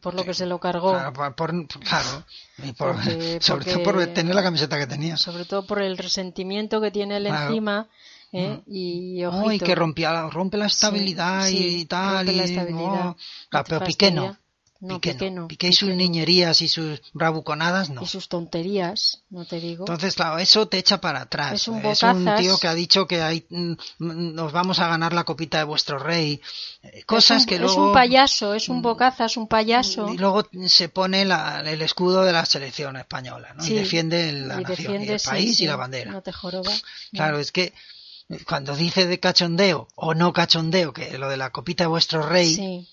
[0.00, 0.92] por lo que se lo cargó.
[0.92, 2.24] Claro, por, por- claro,
[2.62, 5.16] y por- Porque- sobre todo porque- por tener la camiseta que tenía.
[5.16, 7.46] Sobre todo por el resentimiento que tiene él Claro.
[7.48, 7.88] encima.
[8.32, 8.62] ¿eh?
[8.68, 9.44] Y ojito.
[9.46, 12.18] No, y que rompía, rompe la estabilidad Sí, y sí, tal.
[12.24, 13.04] rompe la y, estabilidad.
[13.04, 13.16] no.
[13.48, 14.36] Claro, Te pero Piqué no.
[14.80, 15.40] No, Piqué Piqué no.
[15.42, 15.96] no, Piqué y sus Piqué no.
[15.98, 18.02] niñerías y sus bravuconadas no.
[18.02, 19.82] Y sus tonterías, no te digo.
[19.82, 21.52] Entonces, claro, eso te echa para atrás.
[21.54, 22.40] Es un Es un bocazas.
[22.40, 25.64] tío que ha dicho que hay, mm, mm, nos vamos a ganar la copita de
[25.64, 26.40] vuestro rey.
[26.82, 27.88] Eh, Cosas es un, que es luego...
[27.88, 30.12] un payaso, es un bocazas, un payaso.
[30.12, 33.62] Y luego se pone la- el escudo de la selección española, ¿no?
[33.62, 36.10] Sí, Y defiende la y nación, y defiende, el sí, país sí, y la bandera.
[36.12, 36.72] No te joroba.
[37.12, 37.74] Claro, es que
[38.46, 42.54] cuando dice de cachondeo o no cachondeo, que lo de la copita de vuestro rey,
[42.54, 42.88] Sí.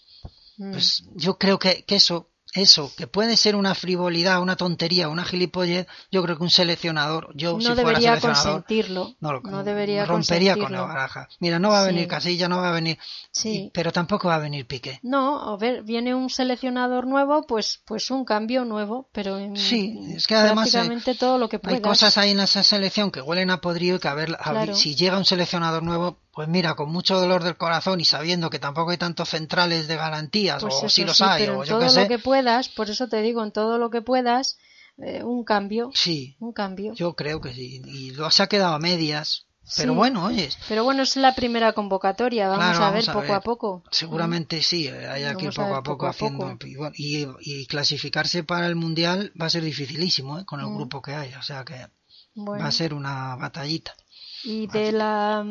[0.57, 0.71] Mm.
[0.71, 5.25] pues yo creo que, que eso, eso, que puede ser una frivolidad, una tontería, una
[5.25, 8.21] gilipollez, yo creo que un seleccionador, yo no si fuera seleccionador,
[8.63, 9.15] consentirlo.
[9.19, 11.27] no, lo, no debería rompería con la baraja.
[11.39, 12.07] Mira, no va a venir Sí.
[12.07, 12.97] Casilla, no va a venir,
[13.31, 13.49] Sí.
[13.65, 14.99] y- pero tampoco va a venir Piqué.
[15.03, 19.99] No, a ver, viene un seleccionador nuevo, pues, pues un cambio nuevo, pero en Sí,
[20.15, 21.75] es que además, prácticamente todo lo que puedas.
[21.75, 24.53] Hay cosas ahí en esa selección que huelen a podrido y que a ver, a
[24.53, 24.75] ver Claro.
[24.75, 28.59] si llega un seleccionador nuevo, pues mira, con mucho dolor del corazón y sabiendo que
[28.59, 31.69] tampoco hay tantos centrales de garantías, Pues o si los sí, hay, pero o en
[31.69, 32.01] yo todo qué sé.
[32.03, 34.59] lo que puedas, por eso te digo, en todo lo que puedas,
[34.99, 36.93] eh, un cambio, Sí, un cambio.
[36.93, 37.81] yo creo que sí.
[37.85, 39.45] Y lo se ha quedado a medias.
[39.75, 39.97] Pero Sí.
[39.97, 43.83] bueno, oye, Pero bueno, es la primera convocatoria, vamos Claro, a ver poco a poco.
[43.89, 46.45] seguramente sí, eh, hay Vamos a poco a poco poco a haciendo.
[46.59, 46.91] poco.
[46.95, 50.45] Y, clasificarse para el mundial va a ser dificilísimo, ¿eh?
[50.45, 50.75] con el Mm.
[50.75, 51.33] grupo que hay.
[51.33, 51.87] O sea que
[52.35, 53.95] Bueno, va a ser una batallita.
[54.43, 55.43] y de la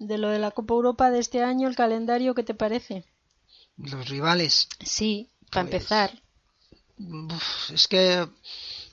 [0.00, 3.04] de lo de la Copa Europa de este año, el calendario, ¿qué te parece?
[3.76, 6.10] Los rivales, Sí, para Pues, empezar.
[6.98, 8.26] uf, es que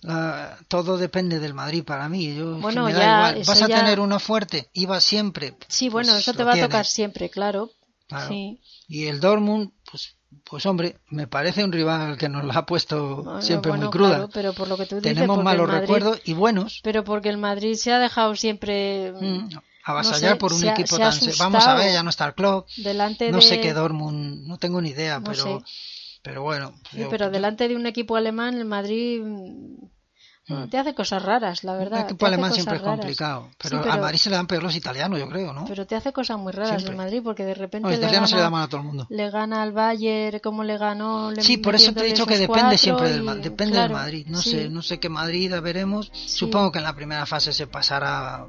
[0.08, 2.36] ah, todo depende del Madrid para mí.
[2.36, 3.44] Yo, Bueno, me da ya, igual.
[3.48, 5.56] Vas a ya- tener uno fuerte, iba siempre.
[5.68, 7.72] Sí, bueno, pues eso te va a tocar siempre, claro.
[8.08, 8.28] Claro.
[8.30, 8.62] Sí.
[8.88, 13.18] Y el Dortmund, pues, pues hombre, me parece un rival que nos la ha puesto
[13.24, 14.10] Bueno, siempre bueno, muy cruda.
[14.16, 16.80] claro, pero por lo que tú dices, Tenemos malos Madrid- recuerdos y buenos.
[16.84, 19.50] Pero porque el Madrid se ha dejado siempre Mm,
[19.92, 21.14] avasallar sé, por un se equipo se tan...
[21.40, 22.66] Vamos a ver, ya no está el club.
[22.78, 23.44] delante No de...
[23.44, 25.44] sé qué Dortmund, no tengo ni idea, No pero...
[25.44, 25.58] sé.
[26.24, 26.74] Pero bueno.
[26.92, 29.88] Sí, yo- pero delante de un equipo alemán, el Madrid mm,
[30.50, 30.70] Mm.
[30.70, 32.00] te hace cosas raras, la verdad.
[32.00, 33.50] El equipo alemán siempre es complicado.
[33.62, 35.66] Pero, Sí, a Madrid se le dan peor los italianos, yo creo, ¿no?
[35.66, 36.92] pero te hace cosas muy raras Siempre.
[36.92, 38.68] el Madrid, porque de repente No, los le, italianos se le gana, dan mal a
[38.70, 39.08] todo el mundo.
[39.10, 41.32] le gana al Bayern, como le ganó.
[41.32, 44.02] le- Sí, por eso te he dicho que depende siempre del y- depende claro, del
[44.04, 44.26] Madrid.
[44.30, 44.52] No sí.
[44.52, 46.12] sé, no sé qué Madrid veremos.
[46.14, 48.46] Supongo que en la primera fase se pasará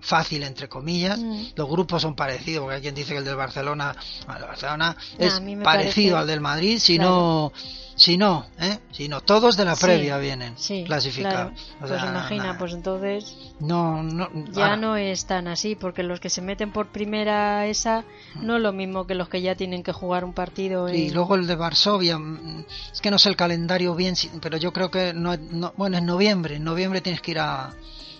[0.00, 1.18] fácil entre comillas.
[1.18, 1.42] Mm.
[1.56, 3.94] Los grupos son parecidos, porque hay quien dice que el del Barcelona,
[4.26, 7.10] bueno, el Barcelona es parecido parece- al del Madrid, si Claro.
[7.10, 7.52] no
[7.96, 8.78] si no, ¿eh?
[8.92, 11.52] Si no, todos de la Sí, previa vienen Sí, clasificados.
[11.52, 11.84] claro.
[11.84, 12.58] O Pues imagina, nada.
[12.58, 16.72] pues entonces no, no, ya ahora, no es tan así, porque los que se meten
[16.72, 18.04] por primera esa
[18.36, 18.46] Mm.
[18.46, 20.88] no es lo mismo que los que ya tienen que jugar un partido.
[20.88, 24.72] Y luego el de Varsovia, mm, es que no sé el calendario bien, pero yo
[24.72, 27.74] creo que no, no- bueno, en noviembre, en noviembre tienes que ir a,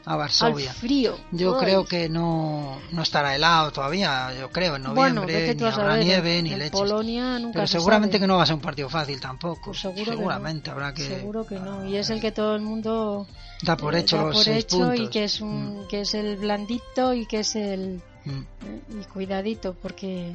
[0.04, 0.72] a al Varsovia.
[0.72, 1.16] frío.
[1.30, 1.64] Yo Ay.
[1.64, 5.74] creo que no, no estará helado todavía, yo creo, en bueno, noviembre, vete ni habrá
[5.90, 6.80] saber, nieve en, ni en leches.
[6.80, 8.20] Polonia nunca Pero se seguramente sabe.
[8.22, 9.60] que no va a ser un partido fácil tampoco.
[9.66, 10.16] Pues seguro que no.
[10.16, 11.84] seguramente habrá que Seguro que no.
[11.84, 13.26] Y es el que todo el mundo
[13.62, 14.98] da por eh, hecho da los por seis hecho puntos.
[15.00, 18.40] y que es un que es el blandito y que es el Mm.
[18.66, 20.34] eh, y cuidadito porque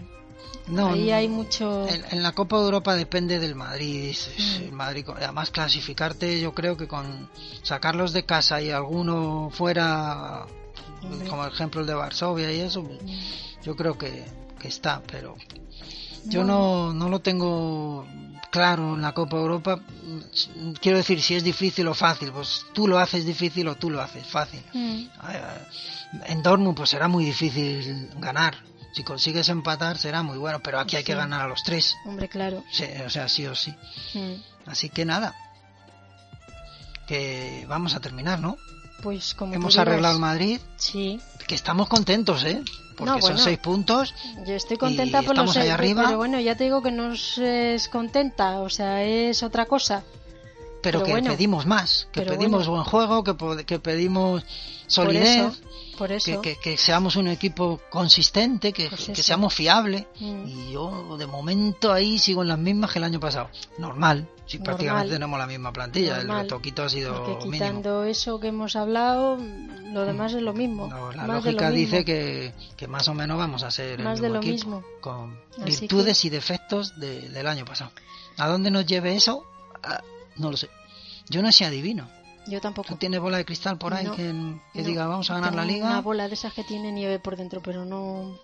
[0.68, 4.10] No, ahí hay mucho En, en la Copa de Europa depende del Madrid.
[4.10, 4.64] es- es Mm.
[4.64, 7.30] el Madrid además, clasificarte, yo creo que con
[7.62, 10.46] sacarlos de casa y alguno fuera,
[11.04, 11.28] Hombre.
[11.30, 12.98] como el ejemplo el de Varsovia y eso, Mm.
[13.64, 14.26] yo creo que,
[14.60, 15.36] que está, pero
[16.26, 18.08] yo no, no lo tengo
[18.50, 19.80] claro en la Copa Europa.
[20.82, 24.02] Quiero decir, si es difícil o fácil, pues tú lo haces difícil o tú lo
[24.02, 24.62] haces fácil.
[24.74, 25.04] Mm.
[26.26, 28.56] En Dortmund pues será muy difícil ganar.
[28.96, 31.96] Si consigues empatar será muy bueno, pero aquí hay que ganar a los tres.
[32.06, 33.76] hombre claro Sí, o sea, sí o sí.
[34.14, 34.36] Mm.
[34.68, 35.36] Así que nada.
[37.08, 38.58] Que vamos a terminar, ¿no?
[39.04, 42.64] pues como Hemos arreglado el Madrid, sí que estamos contentos, ¿eh?
[42.98, 43.38] Porque No, son bueno.
[43.44, 44.14] seis puntos.
[44.48, 46.06] yo estoy contenta por los seis, arriba.
[46.06, 50.04] pero bueno ya te digo que no es contenta o sea es otra cosa
[50.82, 51.32] Pero, Pero que bueno.
[51.32, 52.72] pedimos más, que pedimos bueno.
[52.72, 53.24] buen juego,
[53.66, 54.44] que, pedimos
[54.88, 55.62] solidez,
[55.98, 60.06] por que, eso que- que seamos un equipo consistente, que, Pues que seamos fiables.
[60.20, 60.48] Mm.
[60.48, 63.50] Y yo de momento ahí sigo en las mismas que el año pasado.
[63.78, 64.64] Normal, si Normal.
[64.76, 67.52] prácticamente tenemos la misma plantilla, el retoquito ha sido porque mínimo.
[67.54, 72.04] quitando eso que hemos hablado lo demás es lo mismo No, la más lógica dice
[72.06, 74.84] que, que más o menos vamos a ser Más el de mismo lo equipo, mismo.
[75.02, 77.92] con Así virtudes y defectos de- del año pasado.
[78.38, 79.46] ¿A dónde nos lleve eso?
[79.84, 80.02] Ah,
[80.38, 80.70] no lo sé.
[81.30, 82.08] Yo no sé adivino.
[82.48, 85.30] Yo tampoco ¿Tú tienes bola de cristal por ahí No, que, que No, diga vamos
[85.32, 85.88] a ganar la liga?
[85.88, 88.38] Una bola de esas que tiene nieve por dentro, pero no,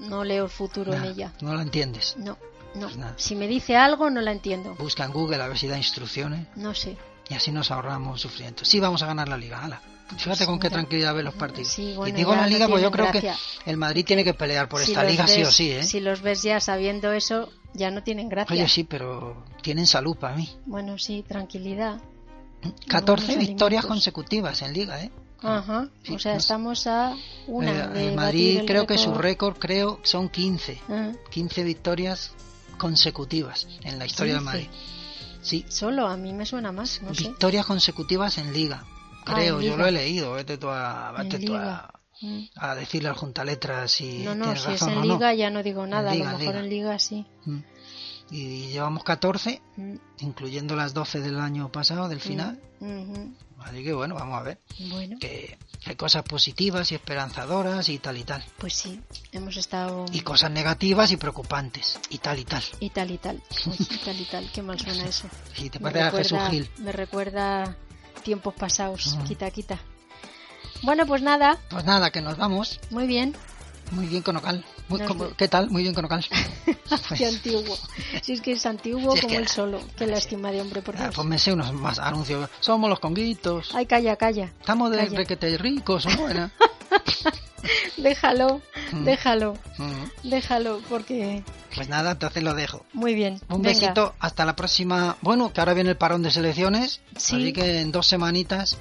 [0.00, 1.32] no leo el futuro en ella.
[1.40, 2.16] No la entiendes.
[2.18, 2.38] No,
[2.74, 2.88] no.
[2.88, 4.74] Pues si me dice algo, no la entiendo.
[4.76, 6.96] Busca en Google a ver si da instrucciones No sé.
[7.28, 8.64] y así nos ahorramos sufrimiento.
[8.64, 9.62] Sí, vamos a ganar la liga.
[9.62, 9.80] ala.
[10.16, 11.68] Fíjate con qué tranquilidad ven los partidos.
[11.72, 13.32] Sí, y bueno, digo ya la liga, pues yo creo que
[13.64, 15.82] el Madrid tiene que pelear por Si esta liga sí o sí, ¿eh?
[15.84, 18.54] Si los ves ya sabiendo eso, ya no tienen gracia.
[18.54, 20.50] Oye, sí, pero tienen salud para mí.
[20.66, 21.98] Bueno, sí, tranquilidad.
[22.88, 25.10] 14 buenos victorias consecutivas en liga, ¿eh?
[25.42, 25.88] Ajá.
[26.04, 26.42] Sí, o sea, no sé.
[26.44, 27.16] estamos a
[27.48, 29.22] una Eh, de el Madrid el creo que su récord.
[29.22, 30.80] récord creo son 15.
[30.88, 32.32] Ah, 15 victorias
[32.78, 34.56] consecutivas en la historia del 15.
[34.58, 34.68] Madrid.
[35.42, 37.24] Sí, Solo a mí me suena más, no sé.
[37.24, 38.84] victorias consecutivas en liga.
[39.26, 39.76] Ah, Creo, en yo liga.
[39.82, 40.32] lo he leído.
[40.34, 41.92] Vete tú a, En vete tú a,
[42.56, 45.14] a decirle al juntaletras si No, no, tienes si es razón en o no.
[45.14, 46.64] liga ya no digo nada, liga, a lo en mejor liga.
[46.64, 47.26] en liga sí.
[47.46, 47.58] Mm.
[48.32, 52.58] Y llevamos 14, Mm, incluyendo las 12 del año pasado, del final.
[52.80, 53.34] ujú.
[53.62, 54.58] Así que bueno, vamos a ver.
[54.90, 55.56] Bueno, Que
[55.86, 58.42] hay cosas positivas y esperanzadoras y tal y tal.
[58.58, 59.00] pues sí,
[59.32, 62.62] hemos estado Y cosas negativas y preocupantes y tal y tal.
[62.80, 63.40] y tal y tal,
[63.78, 65.28] y tal y tal, qué mal suena eso.
[65.54, 66.70] Si te Me parece a Jesús recuerda, Gil.
[66.78, 67.76] me recuerda
[68.24, 69.78] tiempos pasados, quita, quita.
[70.82, 72.80] Bueno, pues nada, Pues nada, que nos vamos.
[72.90, 73.34] muy bien.
[73.92, 74.64] Muy bien con Ocal.
[74.88, 75.70] Muy- como- ve- ¿Qué tal?
[75.70, 76.24] Muy bien con Ocal.
[77.16, 77.76] Qué antiguo.
[78.22, 79.80] Si es que es antiguo Si es como el solo.
[79.96, 81.14] Qué lástima de hombre, por Ah, Dios.
[81.14, 82.48] pues me sé unos más anuncios.
[82.60, 83.74] Somos los conguitos.
[83.74, 84.52] Ay, calla, calla.
[84.60, 85.16] Estamos de calla.
[85.16, 86.26] requete ricos, ¿no?
[87.96, 88.60] Déjalo,
[88.92, 89.04] Mm.
[89.04, 90.28] déjalo, Mm.
[90.28, 91.42] déjalo, porque...
[91.74, 92.84] Pues nada, entonces lo dejo.
[92.92, 93.40] Muy bien.
[93.48, 93.80] Un venga.
[93.80, 95.16] besito, hasta la próxima.
[95.22, 97.00] Bueno, que ahora viene el parón de selecciones.
[97.16, 97.36] Sí.
[97.36, 98.76] Así que en dos semanitas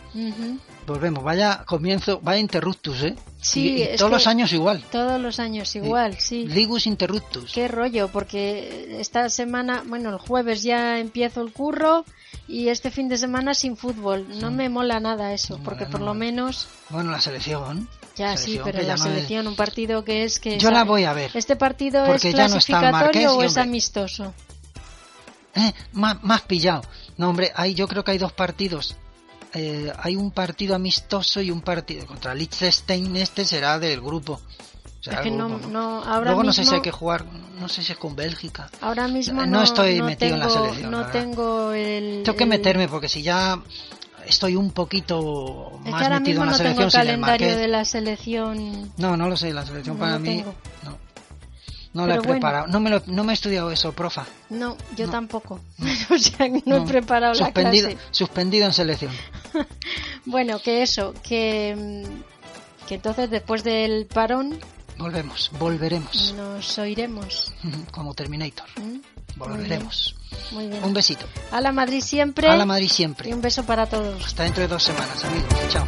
[0.86, 1.24] volvemos.
[1.24, 3.16] Vaya comienzo, vaya interruptus, ¿eh?
[3.40, 4.84] Sí, Y- todos los años igual.
[4.92, 6.46] Todos los años igual, sí.
[6.48, 7.54] Ligus interruptus.
[7.54, 12.04] Qué rollo, porque esta semana, bueno, el jueves ya empiezo el curro
[12.50, 14.28] y este fin de semana sin fútbol.
[14.42, 16.68] No me mola nada eso, porque por lo menos...
[16.90, 17.88] Bueno, la selección.
[18.16, 20.58] Ya, sí, pero la selección, un partido que es que...
[20.60, 21.32] Yo la voy a ver.
[21.34, 24.34] ¿Este partido es clasificatorio o es amistoso?
[25.56, 26.82] Eh, más, más pillado.
[27.18, 28.96] No, hombre, hay, yo creo que hay dos partidos.
[29.54, 33.16] Eh, hay un partido amistoso y un partido contra Liechtenstein.
[33.18, 34.40] Este será del grupo.
[35.04, 37.26] Luego no sé si hay que jugar,
[37.60, 38.70] no sé si es con Bélgica.
[38.82, 40.92] Ahora mismo no, estoy metido en la selección.
[40.92, 42.22] No tengo el.
[42.24, 43.60] Tengo que meterme porque si ya
[44.32, 46.76] estoy un poquito más metido en la selección.
[46.76, 48.92] Tengo el calendario de la selección.
[48.98, 50.44] No, no lo sé, la selección para mí.
[50.84, 50.98] No.
[51.94, 52.68] No lo he preparado.
[52.68, 54.26] No me, lo, no me he estudiado eso, profa.
[54.50, 55.60] No, yo tampoco.
[56.10, 57.98] o sea, no, he preparado la clase.
[58.12, 59.12] Suspendido en selección.
[60.26, 62.06] bueno, que eso, que,
[62.88, 64.58] que entonces después del parón
[65.02, 66.34] Volvemos, volveremos.
[66.38, 67.52] Nos oiremos.
[67.92, 68.68] Como Terminator.
[68.80, 69.00] ¿Mm?
[69.36, 70.16] Volveremos.
[70.52, 70.84] Muy bien.
[70.84, 71.26] Un besito.
[71.52, 72.48] A la Madrid siempre.
[72.48, 73.30] A la Madrid siempre.
[73.30, 74.24] Y un beso para todos.
[74.26, 75.50] Hasta dentro de dos semanas, amigos.
[75.70, 75.86] Chao.